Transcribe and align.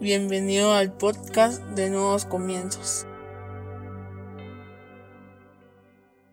Bienvenido 0.00 0.74
al 0.74 0.92
podcast 0.92 1.60
de 1.70 1.90
Nuevos 1.90 2.24
Comienzos. 2.24 3.04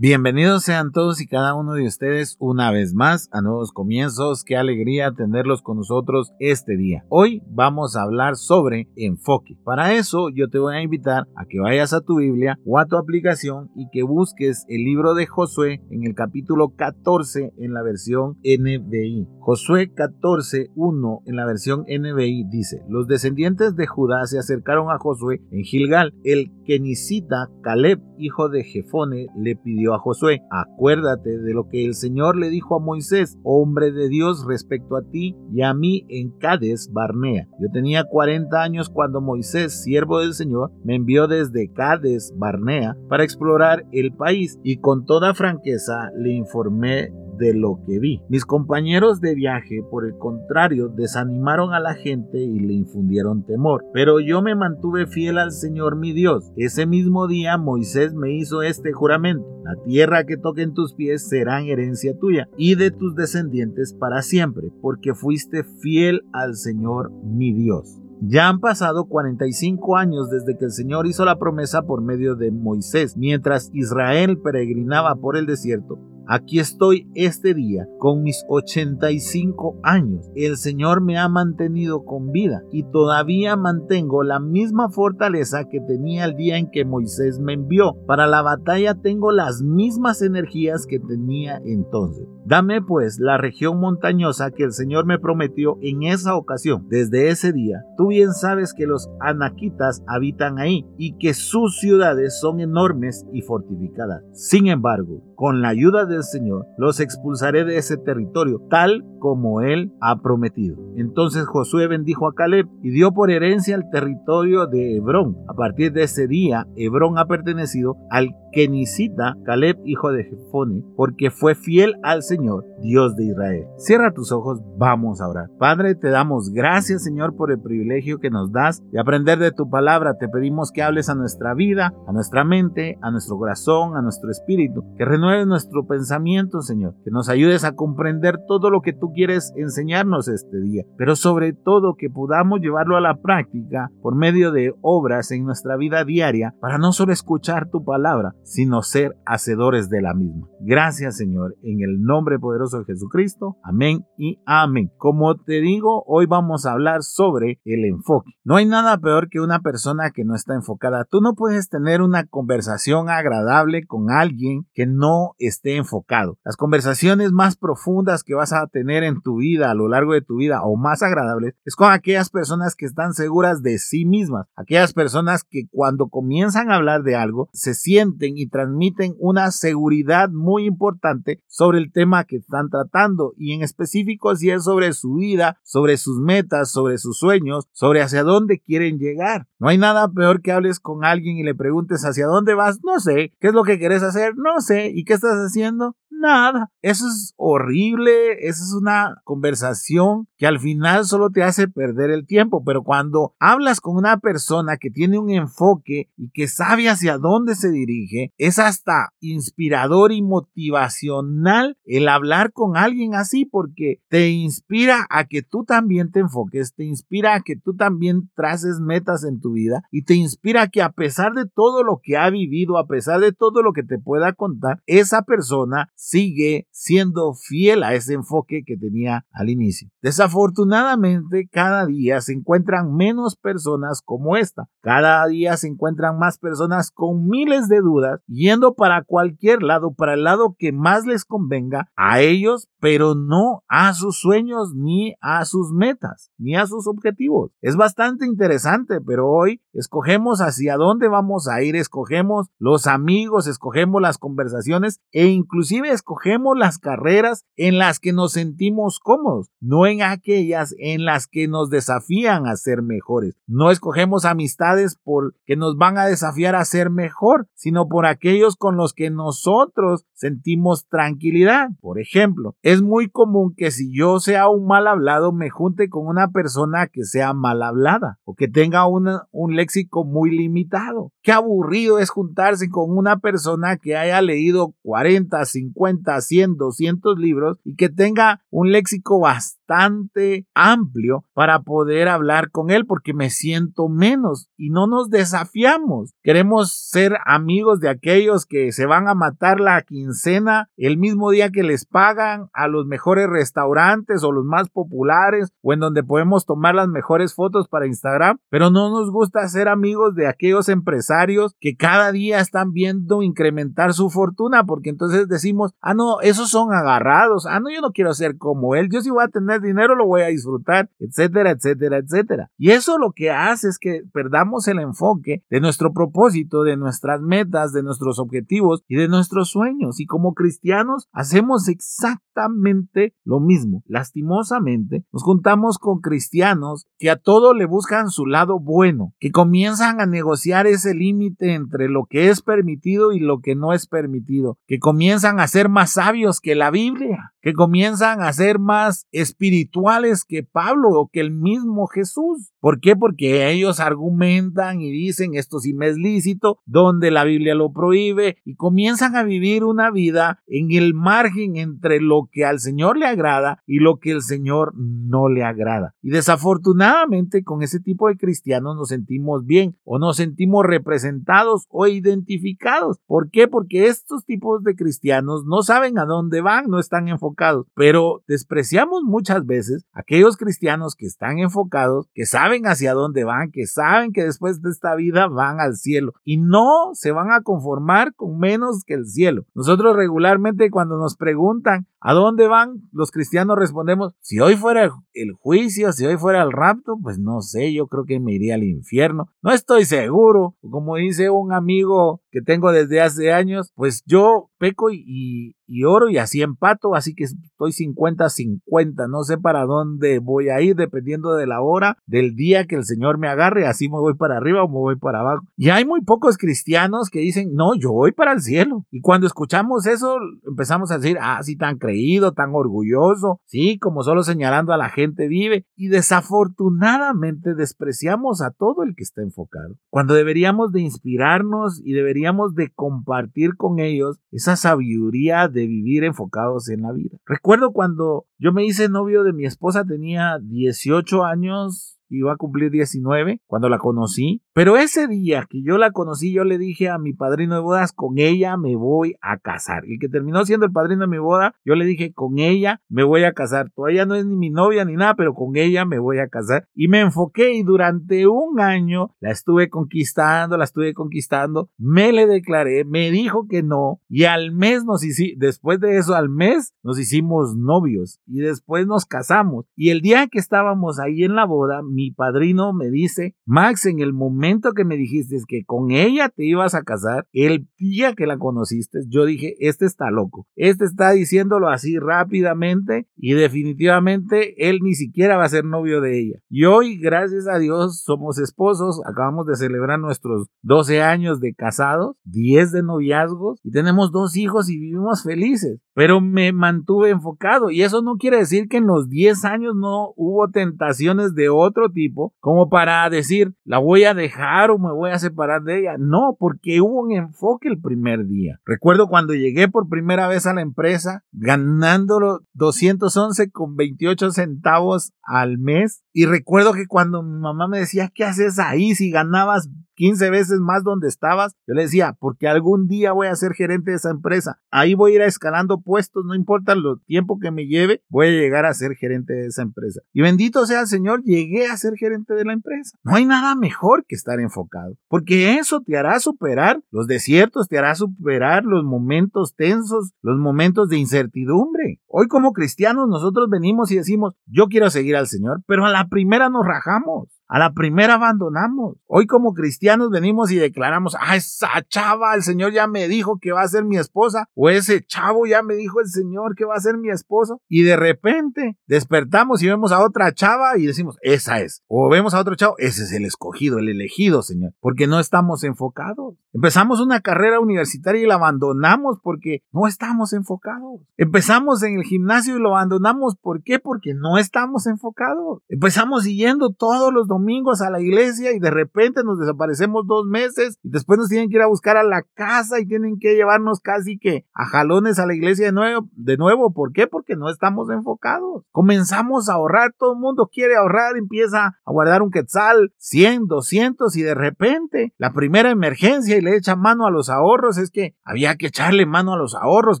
Bienvenidos 0.02 0.62
sean 0.62 0.92
todos 0.92 1.20
y 1.20 1.26
cada 1.26 1.52
uno 1.52 1.74
de 1.74 1.84
ustedes 1.84 2.38
una 2.38 2.70
vez 2.70 2.94
más 2.94 3.28
a 3.32 3.42
nuevos 3.42 3.70
comienzos. 3.70 4.44
Qué 4.44 4.56
alegría 4.56 5.12
tenerlos 5.12 5.60
con 5.60 5.76
nosotros 5.76 6.32
este 6.38 6.78
día. 6.78 7.04
Hoy 7.10 7.42
vamos 7.50 7.96
a 7.96 8.04
hablar 8.04 8.36
sobre 8.36 8.88
enfoque. 8.96 9.58
Para 9.62 9.92
eso 9.92 10.30
yo 10.30 10.48
te 10.48 10.58
voy 10.58 10.74
a 10.74 10.80
invitar 10.80 11.28
a 11.36 11.44
que 11.44 11.60
vayas 11.60 11.92
a 11.92 12.00
tu 12.00 12.16
Biblia 12.16 12.58
o 12.64 12.78
a 12.78 12.86
tu 12.86 12.96
aplicación 12.96 13.70
y 13.76 13.90
que 13.92 14.02
busques 14.02 14.64
el 14.70 14.84
libro 14.84 15.12
de 15.12 15.26
Josué 15.26 15.82
en 15.90 16.04
el 16.04 16.14
capítulo 16.14 16.70
14 16.74 17.52
en 17.58 17.74
la 17.74 17.82
versión 17.82 18.38
NBI. 18.42 19.28
Josué 19.40 19.92
14, 19.92 20.70
1 20.76 21.22
en 21.26 21.36
la 21.36 21.44
versión 21.44 21.80
NBI 21.80 22.44
dice, 22.44 22.82
los 22.88 23.06
descendientes 23.06 23.76
de 23.76 23.86
Judá 23.86 24.24
se 24.24 24.38
acercaron 24.38 24.90
a 24.90 24.98
Josué 24.98 25.42
en 25.50 25.62
Gilgal. 25.62 26.14
El 26.24 26.52
kenicita 26.64 27.50
Caleb, 27.62 28.00
hijo 28.16 28.48
de 28.48 28.64
Jefone, 28.64 29.26
le 29.36 29.56
pidió 29.56 29.89
a 29.94 29.98
Josué, 29.98 30.42
acuérdate 30.50 31.38
de 31.38 31.54
lo 31.54 31.68
que 31.68 31.84
el 31.84 31.94
Señor 31.94 32.36
le 32.36 32.50
dijo 32.50 32.76
a 32.76 32.80
Moisés, 32.80 33.38
hombre 33.42 33.92
de 33.92 34.08
Dios, 34.08 34.44
respecto 34.46 34.96
a 34.96 35.02
ti 35.02 35.36
y 35.52 35.62
a 35.62 35.74
mí 35.74 36.06
en 36.08 36.30
Cades 36.38 36.90
Barnea. 36.92 37.48
Yo 37.60 37.68
tenía 37.72 38.04
40 38.04 38.62
años 38.62 38.88
cuando 38.88 39.20
Moisés, 39.20 39.82
siervo 39.82 40.20
del 40.20 40.34
Señor, 40.34 40.72
me 40.84 40.96
envió 40.96 41.28
desde 41.28 41.72
Cades 41.72 42.34
Barnea 42.36 42.96
para 43.08 43.24
explorar 43.24 43.86
el 43.92 44.12
país 44.12 44.58
y 44.62 44.78
con 44.78 45.04
toda 45.04 45.34
franqueza 45.34 46.10
le 46.16 46.32
informé 46.32 47.12
de 47.40 47.54
lo 47.54 47.80
que 47.86 47.98
vi. 47.98 48.22
Mis 48.28 48.44
compañeros 48.44 49.20
de 49.20 49.34
viaje, 49.34 49.82
por 49.90 50.04
el 50.04 50.16
contrario, 50.16 50.88
desanimaron 50.88 51.72
a 51.72 51.80
la 51.80 51.94
gente 51.94 52.38
y 52.38 52.60
le 52.60 52.74
infundieron 52.74 53.44
temor. 53.44 53.84
Pero 53.92 54.20
yo 54.20 54.42
me 54.42 54.54
mantuve 54.54 55.06
fiel 55.06 55.38
al 55.38 55.50
Señor 55.50 55.96
mi 55.96 56.12
Dios. 56.12 56.52
Ese 56.56 56.86
mismo 56.86 57.26
día 57.26 57.56
Moisés 57.56 58.14
me 58.14 58.32
hizo 58.36 58.62
este 58.62 58.92
juramento. 58.92 59.44
La 59.64 59.82
tierra 59.84 60.24
que 60.24 60.36
toquen 60.36 60.74
tus 60.74 60.94
pies 60.94 61.28
será 61.28 61.62
herencia 61.62 62.16
tuya 62.18 62.48
y 62.56 62.74
de 62.74 62.90
tus 62.90 63.14
descendientes 63.14 63.94
para 63.94 64.22
siempre, 64.22 64.70
porque 64.82 65.14
fuiste 65.14 65.64
fiel 65.64 66.22
al 66.32 66.56
Señor 66.56 67.10
mi 67.24 67.52
Dios. 67.52 68.00
Ya 68.22 68.48
han 68.48 68.60
pasado 68.60 69.06
45 69.06 69.96
años 69.96 70.28
desde 70.28 70.58
que 70.58 70.66
el 70.66 70.72
Señor 70.72 71.06
hizo 71.06 71.24
la 71.24 71.38
promesa 71.38 71.82
por 71.82 72.02
medio 72.02 72.36
de 72.36 72.50
Moisés, 72.50 73.16
mientras 73.16 73.70
Israel 73.72 74.38
peregrinaba 74.38 75.14
por 75.14 75.38
el 75.38 75.46
desierto. 75.46 75.98
Aquí 76.32 76.60
estoy 76.60 77.10
este 77.16 77.54
día 77.54 77.88
con 77.98 78.22
mis 78.22 78.44
85 78.48 79.80
años. 79.82 80.30
El 80.36 80.58
Señor 80.58 81.00
me 81.00 81.18
ha 81.18 81.28
mantenido 81.28 82.04
con 82.04 82.30
vida 82.30 82.62
y 82.70 82.84
todavía 82.84 83.56
mantengo 83.56 84.22
la 84.22 84.38
misma 84.38 84.90
fortaleza 84.90 85.64
que 85.68 85.80
tenía 85.80 86.26
el 86.26 86.36
día 86.36 86.56
en 86.56 86.70
que 86.70 86.84
Moisés 86.84 87.40
me 87.40 87.54
envió. 87.54 87.96
Para 88.06 88.28
la 88.28 88.42
batalla 88.42 88.94
tengo 88.94 89.32
las 89.32 89.60
mismas 89.60 90.22
energías 90.22 90.86
que 90.86 91.00
tenía 91.00 91.60
entonces. 91.64 92.28
Dame 92.46 92.80
pues 92.80 93.18
la 93.18 93.36
región 93.36 93.80
montañosa 93.80 94.52
que 94.52 94.62
el 94.62 94.72
Señor 94.72 95.06
me 95.06 95.18
prometió 95.18 95.78
en 95.82 96.04
esa 96.04 96.36
ocasión. 96.36 96.86
Desde 96.88 97.30
ese 97.30 97.52
día, 97.52 97.82
tú 97.96 98.06
bien 98.06 98.34
sabes 98.34 98.72
que 98.72 98.86
los 98.86 99.10
anaquitas 99.18 100.04
habitan 100.06 100.60
ahí 100.60 100.86
y 100.96 101.18
que 101.18 101.34
sus 101.34 101.80
ciudades 101.80 102.38
son 102.38 102.60
enormes 102.60 103.26
y 103.32 103.42
fortificadas. 103.42 104.22
Sin 104.32 104.68
embargo, 104.68 105.24
con 105.40 105.62
la 105.62 105.70
ayuda 105.70 106.04
del 106.04 106.22
Señor, 106.22 106.66
los 106.76 107.00
expulsaré 107.00 107.64
de 107.64 107.78
ese 107.78 107.96
territorio, 107.96 108.60
tal 108.68 109.06
como 109.18 109.62
Él 109.62 109.90
ha 109.98 110.20
prometido. 110.20 110.76
Entonces 110.96 111.46
Josué 111.46 111.86
bendijo 111.86 112.28
a 112.28 112.34
Caleb 112.34 112.66
y 112.82 112.90
dio 112.90 113.12
por 113.12 113.30
herencia 113.30 113.74
el 113.74 113.88
territorio 113.90 114.66
de 114.66 114.96
Hebrón. 114.96 115.38
A 115.48 115.54
partir 115.54 115.94
de 115.94 116.02
ese 116.02 116.26
día, 116.26 116.66
Hebrón 116.76 117.16
ha 117.16 117.24
pertenecido 117.24 117.96
al 118.10 118.36
kenicita 118.52 119.38
Caleb, 119.46 119.78
hijo 119.86 120.12
de 120.12 120.24
Jefone, 120.24 120.82
porque 120.94 121.30
fue 121.30 121.54
fiel 121.54 121.94
al 122.02 122.22
Señor, 122.22 122.66
Dios 122.80 123.16
de 123.16 123.26
Israel. 123.26 123.66
Cierra 123.76 124.12
tus 124.12 124.32
ojos, 124.32 124.60
vamos 124.76 125.20
a 125.20 125.28
orar. 125.28 125.48
Padre, 125.58 125.94
te 125.94 126.08
damos 126.08 126.50
gracias, 126.50 127.04
Señor, 127.04 127.36
por 127.36 127.50
el 127.50 127.60
privilegio 127.60 128.18
que 128.18 128.30
nos 128.30 128.52
das 128.52 128.82
de 128.90 129.00
aprender 129.00 129.38
de 129.38 129.52
tu 129.52 129.68
palabra. 129.68 130.16
Te 130.18 130.28
pedimos 130.28 130.72
que 130.72 130.82
hables 130.82 131.08
a 131.08 131.14
nuestra 131.14 131.54
vida, 131.54 131.92
a 132.06 132.12
nuestra 132.12 132.44
mente, 132.44 132.98
a 133.02 133.10
nuestro 133.10 133.36
corazón, 133.36 133.96
a 133.96 134.02
nuestro 134.02 134.30
espíritu, 134.30 134.84
que 134.96 135.04
renueves 135.04 135.46
nuestro 135.46 135.86
pensamiento, 135.86 136.60
Señor, 136.60 136.94
que 137.04 137.10
nos 137.10 137.28
ayudes 137.28 137.64
a 137.64 137.72
comprender 137.72 138.38
todo 138.46 138.70
lo 138.70 138.80
que 138.80 138.92
tú 138.92 139.12
quieres 139.12 139.52
enseñarnos 139.56 140.28
este 140.28 140.60
día, 140.60 140.84
pero 140.96 141.16
sobre 141.16 141.52
todo 141.52 141.94
que 141.96 142.10
podamos 142.10 142.60
llevarlo 142.60 142.96
a 142.96 143.00
la 143.00 143.16
práctica 143.16 143.90
por 144.02 144.14
medio 144.14 144.52
de 144.52 144.74
obras 144.80 145.30
en 145.30 145.44
nuestra 145.44 145.76
vida 145.76 146.04
diaria 146.04 146.54
para 146.60 146.78
no 146.78 146.92
solo 146.92 147.12
escuchar 147.12 147.68
tu 147.70 147.84
palabra, 147.84 148.34
sino 148.42 148.82
ser 148.82 149.16
hacedores 149.26 149.90
de 149.90 150.02
la 150.02 150.14
misma. 150.14 150.46
Gracias 150.60 151.16
Señor, 151.16 151.56
en 151.62 151.80
el 151.82 152.02
nombre 152.02 152.38
poderoso 152.38 152.69
Jesucristo. 152.86 153.56
Amén 153.62 154.06
y 154.16 154.40
amén. 154.46 154.90
Como 154.96 155.36
te 155.36 155.60
digo, 155.60 156.04
hoy 156.06 156.26
vamos 156.26 156.66
a 156.66 156.72
hablar 156.72 157.02
sobre 157.02 157.60
el 157.64 157.84
enfoque. 157.84 158.32
No 158.44 158.56
hay 158.56 158.66
nada 158.66 158.98
peor 158.98 159.28
que 159.28 159.40
una 159.40 159.60
persona 159.60 160.10
que 160.10 160.24
no 160.24 160.34
está 160.34 160.54
enfocada. 160.54 161.04
Tú 161.04 161.20
no 161.20 161.34
puedes 161.34 161.68
tener 161.68 162.02
una 162.02 162.26
conversación 162.26 163.08
agradable 163.08 163.86
con 163.86 164.10
alguien 164.10 164.66
que 164.72 164.86
no 164.86 165.34
esté 165.38 165.76
enfocado. 165.76 166.38
Las 166.44 166.56
conversaciones 166.56 167.32
más 167.32 167.56
profundas 167.56 168.22
que 168.22 168.34
vas 168.34 168.52
a 168.52 168.66
tener 168.66 169.02
en 169.04 169.20
tu 169.20 169.36
vida 169.36 169.70
a 169.70 169.74
lo 169.74 169.88
largo 169.88 170.12
de 170.12 170.22
tu 170.22 170.36
vida 170.36 170.62
o 170.62 170.76
más 170.76 171.02
agradables 171.02 171.54
es 171.64 171.76
con 171.76 171.92
aquellas 171.92 172.30
personas 172.30 172.74
que 172.74 172.86
están 172.86 173.14
seguras 173.14 173.62
de 173.62 173.78
sí 173.78 174.04
mismas. 174.04 174.46
Aquellas 174.56 174.92
personas 174.92 175.44
que 175.44 175.64
cuando 175.70 176.08
comienzan 176.08 176.70
a 176.70 176.76
hablar 176.76 177.02
de 177.02 177.16
algo 177.16 177.48
se 177.52 177.74
sienten 177.74 178.36
y 178.36 178.48
transmiten 178.48 179.14
una 179.18 179.50
seguridad 179.50 180.30
muy 180.30 180.66
importante 180.66 181.42
sobre 181.46 181.78
el 181.78 181.92
tema 181.92 182.24
que 182.24 182.36
están 182.36 182.59
tratando 182.68 183.32
y 183.36 183.54
en 183.54 183.62
específico 183.62 184.36
si 184.36 184.50
es 184.50 184.64
sobre 184.64 184.92
su 184.92 185.14
vida, 185.14 185.58
sobre 185.62 185.96
sus 185.96 186.20
metas, 186.20 186.70
sobre 186.70 186.98
sus 186.98 187.18
sueños, 187.18 187.68
sobre 187.72 188.02
hacia 188.02 188.22
dónde 188.22 188.60
quieren 188.60 188.98
llegar. 188.98 189.46
No 189.58 189.68
hay 189.68 189.78
nada 189.78 190.10
peor 190.12 190.42
que 190.42 190.52
hables 190.52 190.80
con 190.80 191.04
alguien 191.04 191.38
y 191.38 191.42
le 191.42 191.54
preguntes 191.54 192.04
hacia 192.04 192.26
dónde 192.26 192.54
vas, 192.54 192.80
no 192.84 193.00
sé, 193.00 193.32
qué 193.40 193.48
es 193.48 193.54
lo 193.54 193.64
que 193.64 193.78
quieres 193.78 194.02
hacer, 194.02 194.34
no 194.36 194.60
sé, 194.60 194.90
y 194.92 195.04
qué 195.04 195.14
estás 195.14 195.36
haciendo, 195.36 195.96
nada. 196.20 196.70
Eso 196.82 197.06
es 197.08 197.34
horrible, 197.36 198.32
esa 198.46 198.62
es 198.62 198.72
una 198.72 199.20
conversación 199.24 200.28
que 200.36 200.46
al 200.46 200.60
final 200.60 201.04
solo 201.04 201.30
te 201.30 201.42
hace 201.42 201.68
perder 201.68 202.10
el 202.10 202.26
tiempo, 202.26 202.62
pero 202.64 202.82
cuando 202.82 203.34
hablas 203.38 203.80
con 203.80 203.96
una 203.96 204.18
persona 204.18 204.76
que 204.76 204.90
tiene 204.90 205.18
un 205.18 205.30
enfoque 205.30 206.10
y 206.16 206.30
que 206.30 206.48
sabe 206.48 206.88
hacia 206.88 207.18
dónde 207.18 207.54
se 207.54 207.70
dirige, 207.70 208.32
es 208.38 208.58
hasta 208.58 209.12
inspirador 209.20 210.12
y 210.12 210.22
motivacional 210.22 211.76
el 211.84 212.08
hablar 212.08 212.52
con 212.52 212.76
alguien 212.76 213.14
así 213.14 213.44
porque 213.44 214.00
te 214.08 214.30
inspira 214.30 215.06
a 215.10 215.24
que 215.24 215.42
tú 215.42 215.64
también 215.64 216.10
te 216.10 216.20
enfoques, 216.20 216.74
te 216.74 216.84
inspira 216.84 217.34
a 217.34 217.40
que 217.40 217.56
tú 217.56 217.74
también 217.74 218.30
traces 218.34 218.80
metas 218.80 219.24
en 219.24 219.40
tu 219.40 219.52
vida 219.52 219.82
y 219.90 220.04
te 220.04 220.14
inspira 220.14 220.62
a 220.62 220.68
que 220.68 220.82
a 220.82 220.92
pesar 220.92 221.32
de 221.34 221.46
todo 221.46 221.82
lo 221.82 222.00
que 222.02 222.16
ha 222.16 222.30
vivido, 222.30 222.78
a 222.78 222.86
pesar 222.86 223.20
de 223.20 223.32
todo 223.32 223.62
lo 223.62 223.72
que 223.72 223.82
te 223.82 223.98
pueda 223.98 224.32
contar, 224.32 224.82
esa 224.86 225.22
persona 225.22 225.90
sigue 226.10 226.66
siendo 226.72 227.34
fiel 227.34 227.84
a 227.84 227.94
ese 227.94 228.14
enfoque 228.14 228.64
que 228.66 228.76
tenía 228.76 229.26
al 229.32 229.48
inicio. 229.48 229.88
Desafortunadamente, 230.02 231.48
cada 231.50 231.86
día 231.86 232.20
se 232.20 232.32
encuentran 232.32 232.94
menos 232.94 233.36
personas 233.36 234.02
como 234.04 234.36
esta. 234.36 234.68
Cada 234.82 235.24
día 235.28 235.56
se 235.56 235.68
encuentran 235.68 236.18
más 236.18 236.38
personas 236.38 236.90
con 236.90 237.28
miles 237.28 237.68
de 237.68 237.80
dudas 237.80 238.20
yendo 238.26 238.74
para 238.74 239.04
cualquier 239.04 239.62
lado, 239.62 239.92
para 239.92 240.14
el 240.14 240.24
lado 240.24 240.56
que 240.58 240.72
más 240.72 241.06
les 241.06 241.24
convenga 241.24 241.88
a 241.94 242.20
ellos, 242.20 242.68
pero 242.80 243.14
no 243.14 243.62
a 243.68 243.94
sus 243.94 244.18
sueños 244.18 244.74
ni 244.74 245.14
a 245.20 245.44
sus 245.44 245.72
metas, 245.72 246.32
ni 246.38 246.56
a 246.56 246.66
sus 246.66 246.88
objetivos. 246.88 247.52
Es 247.60 247.76
bastante 247.76 248.26
interesante, 248.26 249.00
pero 249.00 249.28
hoy 249.28 249.60
escogemos 249.72 250.40
hacia 250.40 250.76
dónde 250.76 251.08
vamos 251.08 251.46
a 251.46 251.62
ir, 251.62 251.76
escogemos 251.76 252.48
los 252.58 252.86
amigos, 252.86 253.46
escogemos 253.46 254.02
las 254.02 254.18
conversaciones 254.18 255.00
e 255.12 255.26
inclusive 255.26 255.99
escogemos 256.00 256.56
las 256.56 256.78
carreras 256.78 257.44
en 257.56 257.78
las 257.78 258.00
que 258.00 258.12
nos 258.12 258.32
sentimos 258.32 258.98
cómodos, 258.98 259.50
no 259.60 259.86
en 259.86 260.02
aquellas 260.02 260.74
en 260.78 261.04
las 261.04 261.26
que 261.26 261.46
nos 261.46 261.68
desafían 261.68 262.46
a 262.46 262.56
ser 262.56 262.82
mejores. 262.82 263.34
No 263.46 263.70
escogemos 263.70 264.24
amistades 264.24 264.98
porque 265.04 265.56
nos 265.56 265.76
van 265.76 265.98
a 265.98 266.06
desafiar 266.06 266.56
a 266.56 266.64
ser 266.64 266.90
mejor, 266.90 267.48
sino 267.54 267.88
por 267.88 268.06
aquellos 268.06 268.56
con 268.56 268.76
los 268.76 268.94
que 268.94 269.10
nosotros 269.10 270.06
sentimos 270.14 270.86
tranquilidad. 270.88 271.68
Por 271.80 272.00
ejemplo, 272.00 272.56
es 272.62 272.82
muy 272.82 273.10
común 273.10 273.54
que 273.56 273.70
si 273.70 273.94
yo 273.94 274.20
sea 274.20 274.48
un 274.48 274.66
mal 274.66 274.86
hablado 274.86 275.32
me 275.32 275.50
junte 275.50 275.88
con 275.88 276.06
una 276.06 276.28
persona 276.28 276.86
que 276.86 277.04
sea 277.04 277.34
mal 277.34 277.62
hablada 277.62 278.18
o 278.24 278.34
que 278.34 278.48
tenga 278.48 278.86
un 278.86 279.54
léxico 279.54 280.04
muy 280.04 280.30
limitado. 280.30 281.12
Qué 281.22 281.32
aburrido 281.32 281.98
es 281.98 282.08
juntarse 282.08 282.70
con 282.70 282.96
una 282.96 283.18
persona 283.18 283.76
que 283.76 283.96
haya 283.96 284.22
leído 284.22 284.74
40, 284.82 285.44
50, 285.44 285.89
100, 286.20 286.56
200 286.56 287.18
libros 287.18 287.58
y 287.64 287.76
que 287.76 287.88
tenga 287.88 288.42
un 288.50 288.72
léxico 288.72 289.20
bastante 289.20 290.46
amplio 290.54 291.24
para 291.32 291.62
poder 291.62 292.08
hablar 292.08 292.50
con 292.50 292.70
él 292.70 292.86
porque 292.86 293.14
me 293.14 293.30
siento 293.30 293.88
menos 293.88 294.48
y 294.56 294.70
no 294.70 294.86
nos 294.86 295.10
desafiamos. 295.10 296.12
Queremos 296.22 296.72
ser 296.72 297.16
amigos 297.24 297.80
de 297.80 297.88
aquellos 297.88 298.46
que 298.46 298.72
se 298.72 298.86
van 298.86 299.08
a 299.08 299.14
matar 299.14 299.60
la 299.60 299.80
quincena 299.82 300.68
el 300.76 300.98
mismo 300.98 301.30
día 301.30 301.50
que 301.50 301.62
les 301.62 301.86
pagan 301.86 302.48
a 302.52 302.66
los 302.68 302.86
mejores 302.86 303.28
restaurantes 303.28 304.24
o 304.24 304.32
los 304.32 304.44
más 304.44 304.68
populares 304.70 305.52
o 305.62 305.72
en 305.72 305.80
donde 305.80 306.02
podemos 306.02 306.46
tomar 306.46 306.74
las 306.74 306.88
mejores 306.88 307.34
fotos 307.34 307.68
para 307.68 307.86
Instagram, 307.86 308.38
pero 308.48 308.70
no 308.70 308.90
nos 308.90 309.10
gusta 309.10 309.46
ser 309.48 309.68
amigos 309.68 310.14
de 310.14 310.26
aquellos 310.26 310.68
empresarios 310.68 311.54
que 311.60 311.76
cada 311.76 312.12
día 312.12 312.40
están 312.40 312.72
viendo 312.72 313.22
incrementar 313.22 313.94
su 313.94 314.10
fortuna 314.10 314.64
porque 314.64 314.90
entonces 314.90 315.28
decimos, 315.28 315.72
ah, 315.80 315.94
no, 315.94 316.20
esos 316.20 316.50
son 316.50 316.72
agarrados, 316.72 317.46
ah, 317.46 317.60
no, 317.60 317.70
yo 317.70 317.80
no 317.80 317.92
quiero 317.92 318.12
ser 318.14 318.36
como 318.36 318.74
él, 318.74 318.88
yo 318.90 319.00
si 319.00 319.10
voy 319.10 319.24
a 319.24 319.28
tener 319.28 319.60
dinero 319.60 319.94
lo 319.94 320.06
voy 320.06 320.22
a 320.22 320.26
disfrutar, 320.26 320.90
etcétera, 320.98 321.50
etcétera, 321.50 321.98
etcétera. 321.98 322.50
Y 322.56 322.70
eso 322.70 322.98
lo 322.98 323.12
que 323.12 323.30
hace 323.30 323.68
es 323.68 323.78
que 323.78 324.02
perdamos 324.12 324.68
el 324.68 324.78
enfoque 324.78 325.44
de 325.50 325.60
nuestro 325.60 325.92
propósito, 325.92 326.62
de 326.62 326.76
nuestras 326.76 327.20
metas, 327.20 327.72
de 327.72 327.82
nuestros 327.82 328.18
objetivos 328.18 328.84
y 328.88 328.96
de 328.96 329.08
nuestros 329.08 329.50
sueños. 329.50 330.00
Y 330.00 330.06
como 330.06 330.34
cristianos 330.34 331.08
hacemos 331.12 331.68
exactamente 331.68 333.14
lo 333.24 333.40
mismo. 333.40 333.82
Lastimosamente, 333.86 335.04
nos 335.12 335.22
juntamos 335.22 335.78
con 335.78 336.00
cristianos 336.00 336.86
que 336.98 337.10
a 337.10 337.16
todo 337.16 337.54
le 337.54 337.66
buscan 337.66 338.08
su 338.08 338.26
lado 338.26 338.58
bueno, 338.58 339.14
que 339.18 339.30
comienzan 339.30 340.00
a 340.00 340.06
negociar 340.06 340.66
ese 340.66 340.94
límite 340.94 341.54
entre 341.54 341.88
lo 341.88 342.04
que 342.08 342.28
es 342.28 342.42
permitido 342.42 343.12
y 343.12 343.20
lo 343.20 343.40
que 343.40 343.54
no 343.54 343.72
es 343.72 343.86
permitido, 343.86 344.58
que 344.66 344.78
comienzan 344.78 345.40
a 345.40 345.48
ser 345.48 345.69
más 345.70 345.94
sabios 345.94 346.40
que 346.40 346.54
la 346.54 346.70
Biblia, 346.70 347.32
que 347.42 347.52
comienzan 347.52 348.22
a 348.22 348.32
ser 348.32 348.58
más 348.58 349.06
espirituales 349.12 350.24
que 350.24 350.42
Pablo 350.42 350.90
o 350.90 351.08
que 351.08 351.20
el 351.20 351.30
mismo 351.30 351.86
Jesús. 351.86 352.52
¿Por 352.60 352.80
qué? 352.80 352.96
Porque 352.96 353.50
ellos 353.50 353.80
argumentan 353.80 354.80
y 354.80 354.90
dicen 354.90 355.34
esto 355.34 355.58
sí 355.58 355.72
me 355.72 355.88
es 355.88 355.96
lícito, 355.96 356.58
donde 356.66 357.10
la 357.10 357.24
Biblia 357.24 357.54
lo 357.54 357.72
prohíbe 357.72 358.36
y 358.44 358.54
comienzan 358.54 359.16
a 359.16 359.22
vivir 359.22 359.64
una 359.64 359.90
vida 359.90 360.42
en 360.46 360.70
el 360.72 360.94
margen 360.94 361.56
entre 361.56 362.00
lo 362.00 362.28
que 362.30 362.44
al 362.44 362.60
Señor 362.60 362.96
le 362.96 363.06
agrada 363.06 363.62
y 363.66 363.78
lo 363.78 363.98
que 363.98 364.10
el 364.12 364.22
Señor 364.22 364.74
no 364.76 365.28
le 365.28 365.44
agrada. 365.44 365.94
Y 366.02 366.10
desafortunadamente 366.10 367.42
con 367.42 367.62
ese 367.62 367.80
tipo 367.80 368.08
de 368.08 368.16
cristianos 368.16 368.76
nos 368.76 368.88
sentimos 368.88 369.46
bien 369.46 369.76
o 369.84 369.98
nos 369.98 370.16
sentimos 370.16 370.64
representados 370.66 371.64
o 371.68 371.86
identificados. 371.86 372.98
¿Por 373.06 373.30
qué? 373.30 373.48
Porque 373.48 373.86
estos 373.86 374.24
tipos 374.24 374.62
de 374.62 374.74
cristianos 374.74 375.44
no 375.46 375.62
saben 375.62 375.98
a 375.98 376.04
dónde 376.04 376.40
van, 376.40 376.66
no 376.68 376.78
están 376.78 377.08
enfocados, 377.08 377.29
pero 377.74 378.22
despreciamos 378.26 379.02
muchas 379.04 379.44
veces 379.46 379.84
aquellos 379.92 380.36
cristianos 380.36 380.94
que 380.96 381.06
están 381.06 381.38
enfocados, 381.38 382.06
que 382.14 382.26
saben 382.26 382.66
hacia 382.66 382.94
dónde 382.94 383.24
van, 383.24 383.50
que 383.50 383.66
saben 383.66 384.12
que 384.12 384.24
después 384.24 384.62
de 384.62 384.70
esta 384.70 384.94
vida 384.94 385.28
van 385.28 385.60
al 385.60 385.76
cielo 385.76 386.12
y 386.24 386.38
no 386.38 386.90
se 386.94 387.12
van 387.12 387.32
a 387.32 387.42
conformar 387.42 388.14
con 388.14 388.38
menos 388.38 388.84
que 388.86 388.94
el 388.94 389.06
cielo. 389.06 389.44
Nosotros 389.54 389.96
regularmente 389.96 390.70
cuando 390.70 390.96
nos 390.96 391.16
preguntan 391.16 391.86
a 392.00 392.14
dónde 392.14 392.48
van, 392.48 392.88
los 392.92 393.10
cristianos 393.10 393.58
respondemos, 393.58 394.14
si 394.20 394.40
hoy 394.40 394.56
fuera 394.56 394.90
el 395.12 395.32
juicio, 395.32 395.92
si 395.92 396.06
hoy 396.06 396.16
fuera 396.16 396.42
el 396.42 396.50
rapto, 396.50 396.96
pues 397.02 397.18
no 397.18 397.42
sé, 397.42 397.74
yo 397.74 397.86
creo 397.88 398.04
que 398.04 398.20
me 398.20 398.32
iría 398.32 398.54
al 398.54 398.64
infierno. 398.64 399.28
No 399.42 399.52
estoy 399.52 399.84
seguro, 399.84 400.56
como 400.62 400.96
dice 400.96 401.28
un 401.28 401.52
amigo 401.52 402.22
que 402.30 402.40
tengo 402.40 402.72
desde 402.72 403.02
hace 403.02 403.32
años, 403.32 403.72
pues 403.74 404.02
yo 404.06 404.50
peco 404.58 404.90
y 404.90 405.56
oro 405.84 406.08
y 406.08 406.18
así 406.18 406.42
empato, 406.42 406.94
así 406.94 407.14
que 407.14 407.24
estoy 407.24 407.72
50-50, 407.72 409.08
no 409.08 409.22
sé 409.22 409.38
para 409.38 409.64
dónde 409.64 410.18
voy 410.18 410.48
a 410.48 410.60
ir 410.60 410.76
dependiendo 410.76 411.34
de 411.34 411.46
la 411.46 411.62
hora, 411.62 411.98
del 412.06 412.34
día 412.34 412.66
que 412.66 412.76
el 412.76 412.84
Señor 412.84 413.18
me 413.18 413.28
agarre, 413.28 413.66
así 413.66 413.88
me 413.88 413.98
voy 413.98 414.14
para 414.14 414.36
arriba 414.36 414.62
o 414.62 414.68
me 414.68 414.74
voy 414.74 414.96
para 414.96 415.20
abajo. 415.20 415.44
Y 415.56 415.70
hay 415.70 415.84
muy 415.84 416.02
pocos 416.02 416.36
cristianos 416.38 417.10
que 417.10 417.20
dicen, 417.20 417.50
no, 417.54 417.74
yo 417.78 417.92
voy 417.92 418.12
para 418.12 418.32
el 418.32 418.40
cielo. 418.40 418.84
Y 418.90 419.00
cuando 419.00 419.26
escuchamos 419.26 419.86
eso, 419.86 420.16
empezamos 420.46 420.90
a 420.90 420.98
decir, 420.98 421.18
ah, 421.20 421.40
sí, 421.42 421.56
tan 421.56 421.78
creído, 421.78 422.32
tan 422.32 422.50
orgulloso, 422.52 423.40
sí, 423.46 423.78
como 423.78 424.02
solo 424.02 424.22
señalando 424.22 424.72
a 424.72 424.76
la 424.78 424.88
gente 424.88 425.28
vive. 425.28 425.66
Y 425.76 425.88
desafortunadamente 425.88 427.54
despreciamos 427.54 428.42
a 428.42 428.50
todo 428.50 428.82
el 428.82 428.94
que 428.94 429.02
está 429.02 429.22
enfocado. 429.22 429.76
Cuando 429.90 430.14
deberíamos 430.14 430.72
de 430.72 430.80
inspirarnos 430.80 431.80
y 431.84 431.92
deberíamos 431.92 432.54
de 432.54 432.70
compartir 432.70 433.56
con 433.56 433.78
ellos 433.78 434.18
esa 434.30 434.56
sabiduría 434.56 435.48
de 435.48 435.59
vivir 435.66 436.04
enfocados 436.04 436.68
en 436.68 436.82
la 436.82 436.92
vida. 436.92 437.18
Recuerdo 437.26 437.72
cuando 437.72 438.26
yo 438.38 438.52
me 438.52 438.64
hice 438.64 438.88
novio 438.88 439.22
de 439.22 439.32
mi 439.32 439.44
esposa, 439.44 439.84
tenía 439.84 440.38
18 440.40 441.24
años 441.24 442.00
iba 442.10 442.32
a 442.32 442.36
cumplir 442.36 442.70
19 442.70 443.40
cuando 443.46 443.68
la 443.68 443.78
conocí. 443.78 444.42
Pero 444.60 444.76
ese 444.76 445.08
día 445.08 445.46
que 445.48 445.62
yo 445.62 445.78
la 445.78 445.90
conocí, 445.90 446.34
yo 446.34 446.44
le 446.44 446.58
dije 446.58 446.90
a 446.90 446.98
mi 446.98 447.14
padrino 447.14 447.54
de 447.54 447.62
bodas, 447.62 447.92
con 447.92 448.18
ella 448.18 448.58
me 448.58 448.76
voy 448.76 449.16
a 449.22 449.38
casar. 449.38 449.84
Y 449.88 449.98
que 449.98 450.10
terminó 450.10 450.44
siendo 450.44 450.66
el 450.66 450.72
padrino 450.72 451.00
de 451.00 451.06
mi 451.06 451.16
boda, 451.16 451.54
yo 451.64 451.74
le 451.74 451.86
dije, 451.86 452.12
con 452.12 452.38
ella 452.38 452.82
me 452.90 453.02
voy 453.02 453.24
a 453.24 453.32
casar. 453.32 453.70
Todavía 453.70 454.04
no 454.04 454.16
es 454.16 454.26
ni 454.26 454.36
mi 454.36 454.50
novia 454.50 454.84
ni 454.84 454.96
nada, 454.96 455.14
pero 455.14 455.32
con 455.32 455.56
ella 455.56 455.86
me 455.86 455.98
voy 455.98 456.18
a 456.18 456.28
casar. 456.28 456.68
Y 456.74 456.88
me 456.88 457.00
enfoqué 457.00 457.54
y 457.54 457.62
durante 457.62 458.26
un 458.26 458.60
año 458.60 459.14
la 459.18 459.30
estuve 459.30 459.70
conquistando, 459.70 460.58
la 460.58 460.64
estuve 460.64 460.92
conquistando. 460.92 461.70
Me 461.78 462.12
le 462.12 462.26
declaré, 462.26 462.84
me 462.84 463.10
dijo 463.10 463.46
que 463.48 463.62
no. 463.62 464.02
Y 464.10 464.24
al 464.24 464.52
mes 464.52 464.84
nos 464.84 465.02
hicimos, 465.02 465.38
después 465.38 465.80
de 465.80 465.96
eso, 465.96 466.14
al 466.14 466.28
mes 466.28 466.74
nos 466.82 466.98
hicimos 466.98 467.56
novios. 467.56 468.20
Y 468.26 468.40
después 468.40 468.86
nos 468.86 469.06
casamos. 469.06 469.64
Y 469.74 469.88
el 469.88 470.02
día 470.02 470.26
que 470.26 470.38
estábamos 470.38 471.00
ahí 471.00 471.24
en 471.24 471.34
la 471.34 471.46
boda, 471.46 471.80
mi 471.82 472.10
padrino 472.10 472.74
me 472.74 472.90
dice, 472.90 473.34
Max, 473.46 473.86
en 473.86 474.00
el 474.00 474.12
momento 474.12 474.49
que 474.74 474.84
me 474.84 474.96
dijiste 474.96 475.36
que 475.46 475.64
con 475.64 475.90
ella 475.90 476.28
te 476.28 476.44
ibas 476.44 476.74
a 476.74 476.82
casar, 476.82 477.26
el 477.32 477.68
día 477.78 478.14
que 478.14 478.26
la 478.26 478.38
conociste, 478.38 479.00
yo 479.08 479.24
dije, 479.24 479.54
este 479.60 479.86
está 479.86 480.10
loco, 480.10 480.46
este 480.56 480.84
está 480.84 481.12
diciéndolo 481.12 481.68
así 481.68 481.98
rápidamente 481.98 483.06
y 483.16 483.34
definitivamente 483.34 484.68
él 484.68 484.80
ni 484.82 484.94
siquiera 484.94 485.36
va 485.36 485.44
a 485.44 485.48
ser 485.48 485.64
novio 485.64 486.00
de 486.00 486.20
ella. 486.20 486.38
Y 486.48 486.64
hoy, 486.64 486.98
gracias 486.98 487.46
a 487.46 487.58
Dios, 487.58 488.02
somos 488.02 488.38
esposos, 488.38 489.00
acabamos 489.06 489.46
de 489.46 489.56
celebrar 489.56 489.98
nuestros 489.98 490.48
12 490.62 491.02
años 491.02 491.40
de 491.40 491.54
casados, 491.54 492.16
10 492.24 492.72
de 492.72 492.82
noviazgos 492.82 493.60
y 493.62 493.70
tenemos 493.70 494.10
dos 494.12 494.36
hijos 494.36 494.68
y 494.68 494.78
vivimos 494.78 495.22
felices 495.22 495.80
pero 496.00 496.22
me 496.22 496.50
mantuve 496.52 497.10
enfocado 497.10 497.70
y 497.70 497.82
eso 497.82 498.00
no 498.00 498.16
quiere 498.16 498.38
decir 498.38 498.68
que 498.68 498.78
en 498.78 498.86
los 498.86 499.10
10 499.10 499.44
años 499.44 499.74
no 499.76 500.14
hubo 500.16 500.48
tentaciones 500.48 501.34
de 501.34 501.50
otro 501.50 501.90
tipo 501.90 502.32
como 502.40 502.70
para 502.70 503.08
decir 503.10 503.54
la 503.64 503.76
voy 503.76 504.04
a 504.04 504.14
dejar 504.14 504.29
o 504.70 504.78
me 504.78 504.92
voy 504.92 505.10
a 505.10 505.18
separar 505.18 505.62
de 505.62 505.80
ella. 505.80 505.96
No, 505.98 506.36
porque 506.38 506.80
hubo 506.80 507.00
un 507.00 507.12
enfoque 507.12 507.68
el 507.68 507.80
primer 507.80 508.26
día. 508.26 508.60
Recuerdo 508.64 509.08
cuando 509.08 509.34
llegué 509.34 509.68
por 509.68 509.88
primera 509.88 510.28
vez 510.28 510.46
a 510.46 510.54
la 510.54 510.62
empresa 510.62 511.24
ganándolo 511.32 512.40
211 512.54 513.50
con 513.50 513.76
28 513.76 514.30
centavos 514.30 515.12
al 515.22 515.58
mes 515.58 516.02
y 516.12 516.26
recuerdo 516.26 516.72
que 516.72 516.86
cuando 516.86 517.22
mi 517.22 517.38
mamá 517.38 517.68
me 517.68 517.78
decía, 517.78 518.10
¿qué 518.14 518.24
haces 518.24 518.58
ahí 518.58 518.94
si 518.94 519.10
ganabas 519.10 519.68
15 520.00 520.30
veces 520.30 520.60
más 520.60 520.82
donde 520.82 521.08
estabas. 521.08 521.54
Yo 521.66 521.74
le 521.74 521.82
decía, 521.82 522.16
porque 522.18 522.48
algún 522.48 522.88
día 522.88 523.12
voy 523.12 523.26
a 523.26 523.36
ser 523.36 523.52
gerente 523.52 523.90
de 523.90 523.98
esa 523.98 524.08
empresa. 524.08 524.58
Ahí 524.70 524.94
voy 524.94 525.12
a 525.12 525.14
ir 525.16 525.20
escalando 525.20 525.82
puestos, 525.82 526.24
no 526.24 526.34
importa 526.34 526.74
lo 526.74 526.96
tiempo 527.00 527.38
que 527.38 527.50
me 527.50 527.66
lleve, 527.66 528.02
voy 528.08 528.28
a 528.28 528.30
llegar 528.30 528.64
a 528.64 528.72
ser 528.72 528.94
gerente 528.94 529.34
de 529.34 529.48
esa 529.48 529.60
empresa. 529.60 530.00
Y 530.14 530.22
bendito 530.22 530.64
sea 530.64 530.80
el 530.80 530.86
Señor, 530.86 531.22
llegué 531.22 531.66
a 531.66 531.76
ser 531.76 531.96
gerente 531.98 532.32
de 532.32 532.46
la 532.46 532.54
empresa. 532.54 532.96
No 533.04 533.14
hay 533.14 533.26
nada 533.26 533.54
mejor 533.54 534.06
que 534.08 534.14
estar 534.14 534.40
enfocado, 534.40 534.96
porque 535.08 535.56
eso 535.58 535.82
te 535.82 535.98
hará 535.98 536.18
superar 536.18 536.80
los 536.90 537.06
desiertos, 537.06 537.68
te 537.68 537.76
hará 537.76 537.94
superar 537.94 538.64
los 538.64 538.84
momentos 538.84 539.54
tensos, 539.54 540.12
los 540.22 540.38
momentos 540.38 540.88
de 540.88 540.96
incertidumbre. 540.96 542.00
Hoy 542.06 542.26
como 542.28 542.54
cristianos 542.54 543.06
nosotros 543.06 543.50
venimos 543.50 543.90
y 543.90 543.96
decimos, 543.96 544.34
yo 544.46 544.68
quiero 544.68 544.88
seguir 544.88 545.16
al 545.16 545.26
Señor, 545.26 545.62
pero 545.66 545.84
a 545.84 545.90
la 546.00 546.08
primera 546.08 546.48
nos 546.48 546.66
rajamos. 546.66 547.39
A 547.52 547.58
la 547.58 547.72
primera 547.72 548.14
abandonamos. 548.14 548.94
Hoy 549.06 549.26
como 549.26 549.54
cristianos 549.54 550.10
venimos 550.10 550.52
y 550.52 550.56
declaramos, 550.56 551.16
ah, 551.18 551.34
esa 551.34 551.82
chava, 551.88 552.36
el 552.36 552.44
Señor 552.44 552.72
ya 552.72 552.86
me 552.86 553.08
dijo 553.08 553.40
que 553.40 553.50
va 553.50 553.62
a 553.62 553.66
ser 553.66 553.84
mi 553.84 553.96
esposa, 553.96 554.48
o 554.54 554.70
ese 554.70 555.04
chavo 555.04 555.46
ya 555.46 555.60
me 555.60 555.74
dijo 555.74 555.98
el 555.98 556.06
Señor 556.06 556.54
que 556.54 556.64
va 556.64 556.76
a 556.76 556.80
ser 556.80 556.96
mi 556.96 557.10
esposo, 557.10 557.60
y 557.68 557.82
de 557.82 557.96
repente 557.96 558.78
despertamos 558.86 559.64
y 559.64 559.66
vemos 559.66 559.90
a 559.90 560.00
otra 560.00 560.32
chava 560.32 560.78
y 560.78 560.86
decimos, 560.86 561.18
esa 561.22 561.58
es. 561.58 561.82
O 561.88 562.08
vemos 562.08 562.34
a 562.34 562.38
otro 562.38 562.54
chavo, 562.54 562.76
ese 562.78 563.02
es 563.02 563.12
el 563.12 563.24
escogido, 563.24 563.80
el 563.80 563.88
elegido, 563.88 564.42
Señor, 564.42 564.72
porque 564.78 565.08
no 565.08 565.18
estamos 565.18 565.64
enfocados. 565.64 566.36
Empezamos 566.52 567.00
una 567.00 567.20
carrera 567.20 567.58
universitaria 567.58 568.22
y 568.22 568.26
la 568.26 568.34
abandonamos 568.34 569.18
porque 569.20 569.64
no 569.72 569.88
estamos 569.88 570.32
enfocados. 570.34 571.00
Empezamos 571.16 571.82
en 571.82 571.98
el 571.98 572.04
gimnasio 572.04 572.56
y 572.56 572.60
lo 572.60 572.76
abandonamos, 572.76 573.34
¿por 573.36 573.64
qué? 573.64 573.80
Porque 573.80 574.14
no 574.14 574.38
estamos 574.38 574.86
enfocados. 574.86 575.62
Empezamos 575.68 576.22
siguiendo 576.24 576.70
todos 576.70 577.12
los 577.12 577.26
domingos 577.26 577.39
domingos 577.40 577.80
a 577.80 577.90
la 577.90 578.00
iglesia 578.00 578.52
y 578.52 578.58
de 578.58 578.70
repente 578.70 579.24
nos 579.24 579.38
desaparecemos 579.38 580.06
dos 580.06 580.26
meses 580.26 580.78
y 580.82 580.90
después 580.90 581.18
nos 581.18 581.28
tienen 581.28 581.48
que 581.48 581.56
ir 581.56 581.62
a 581.62 581.68
buscar 581.68 581.96
a 581.96 582.04
la 582.04 582.22
casa 582.34 582.78
y 582.80 582.86
tienen 582.86 583.18
que 583.18 583.34
llevarnos 583.34 583.80
casi 583.80 584.18
que 584.18 584.46
a 584.52 584.66
jalones 584.66 585.18
a 585.18 585.26
la 585.26 585.34
iglesia 585.34 585.66
de 585.66 585.72
nuevo. 585.72 586.08
De 586.12 586.36
nuevo, 586.36 586.72
¿por 586.72 586.92
qué? 586.92 587.06
Porque 587.06 587.36
no 587.36 587.48
estamos 587.48 587.88
enfocados. 587.90 588.64
Comenzamos 588.70 589.48
a 589.48 589.54
ahorrar, 589.54 589.94
todo 589.98 590.12
el 590.12 590.18
mundo 590.18 590.50
quiere 590.52 590.76
ahorrar, 590.76 591.16
empieza 591.16 591.78
a 591.84 591.92
guardar 591.92 592.22
un 592.22 592.30
quetzal, 592.30 592.92
100, 592.98 593.46
200 593.46 594.16
y 594.16 594.22
de 594.22 594.34
repente 594.34 595.14
la 595.16 595.32
primera 595.32 595.70
emergencia 595.70 596.36
y 596.36 596.42
le 596.42 596.56
echa 596.56 596.76
mano 596.76 597.06
a 597.06 597.10
los 597.10 597.30
ahorros 597.30 597.78
es 597.78 597.90
que 597.90 598.14
había 598.22 598.56
que 598.56 598.66
echarle 598.66 599.06
mano 599.06 599.32
a 599.32 599.38
los 599.38 599.54
ahorros, 599.54 600.00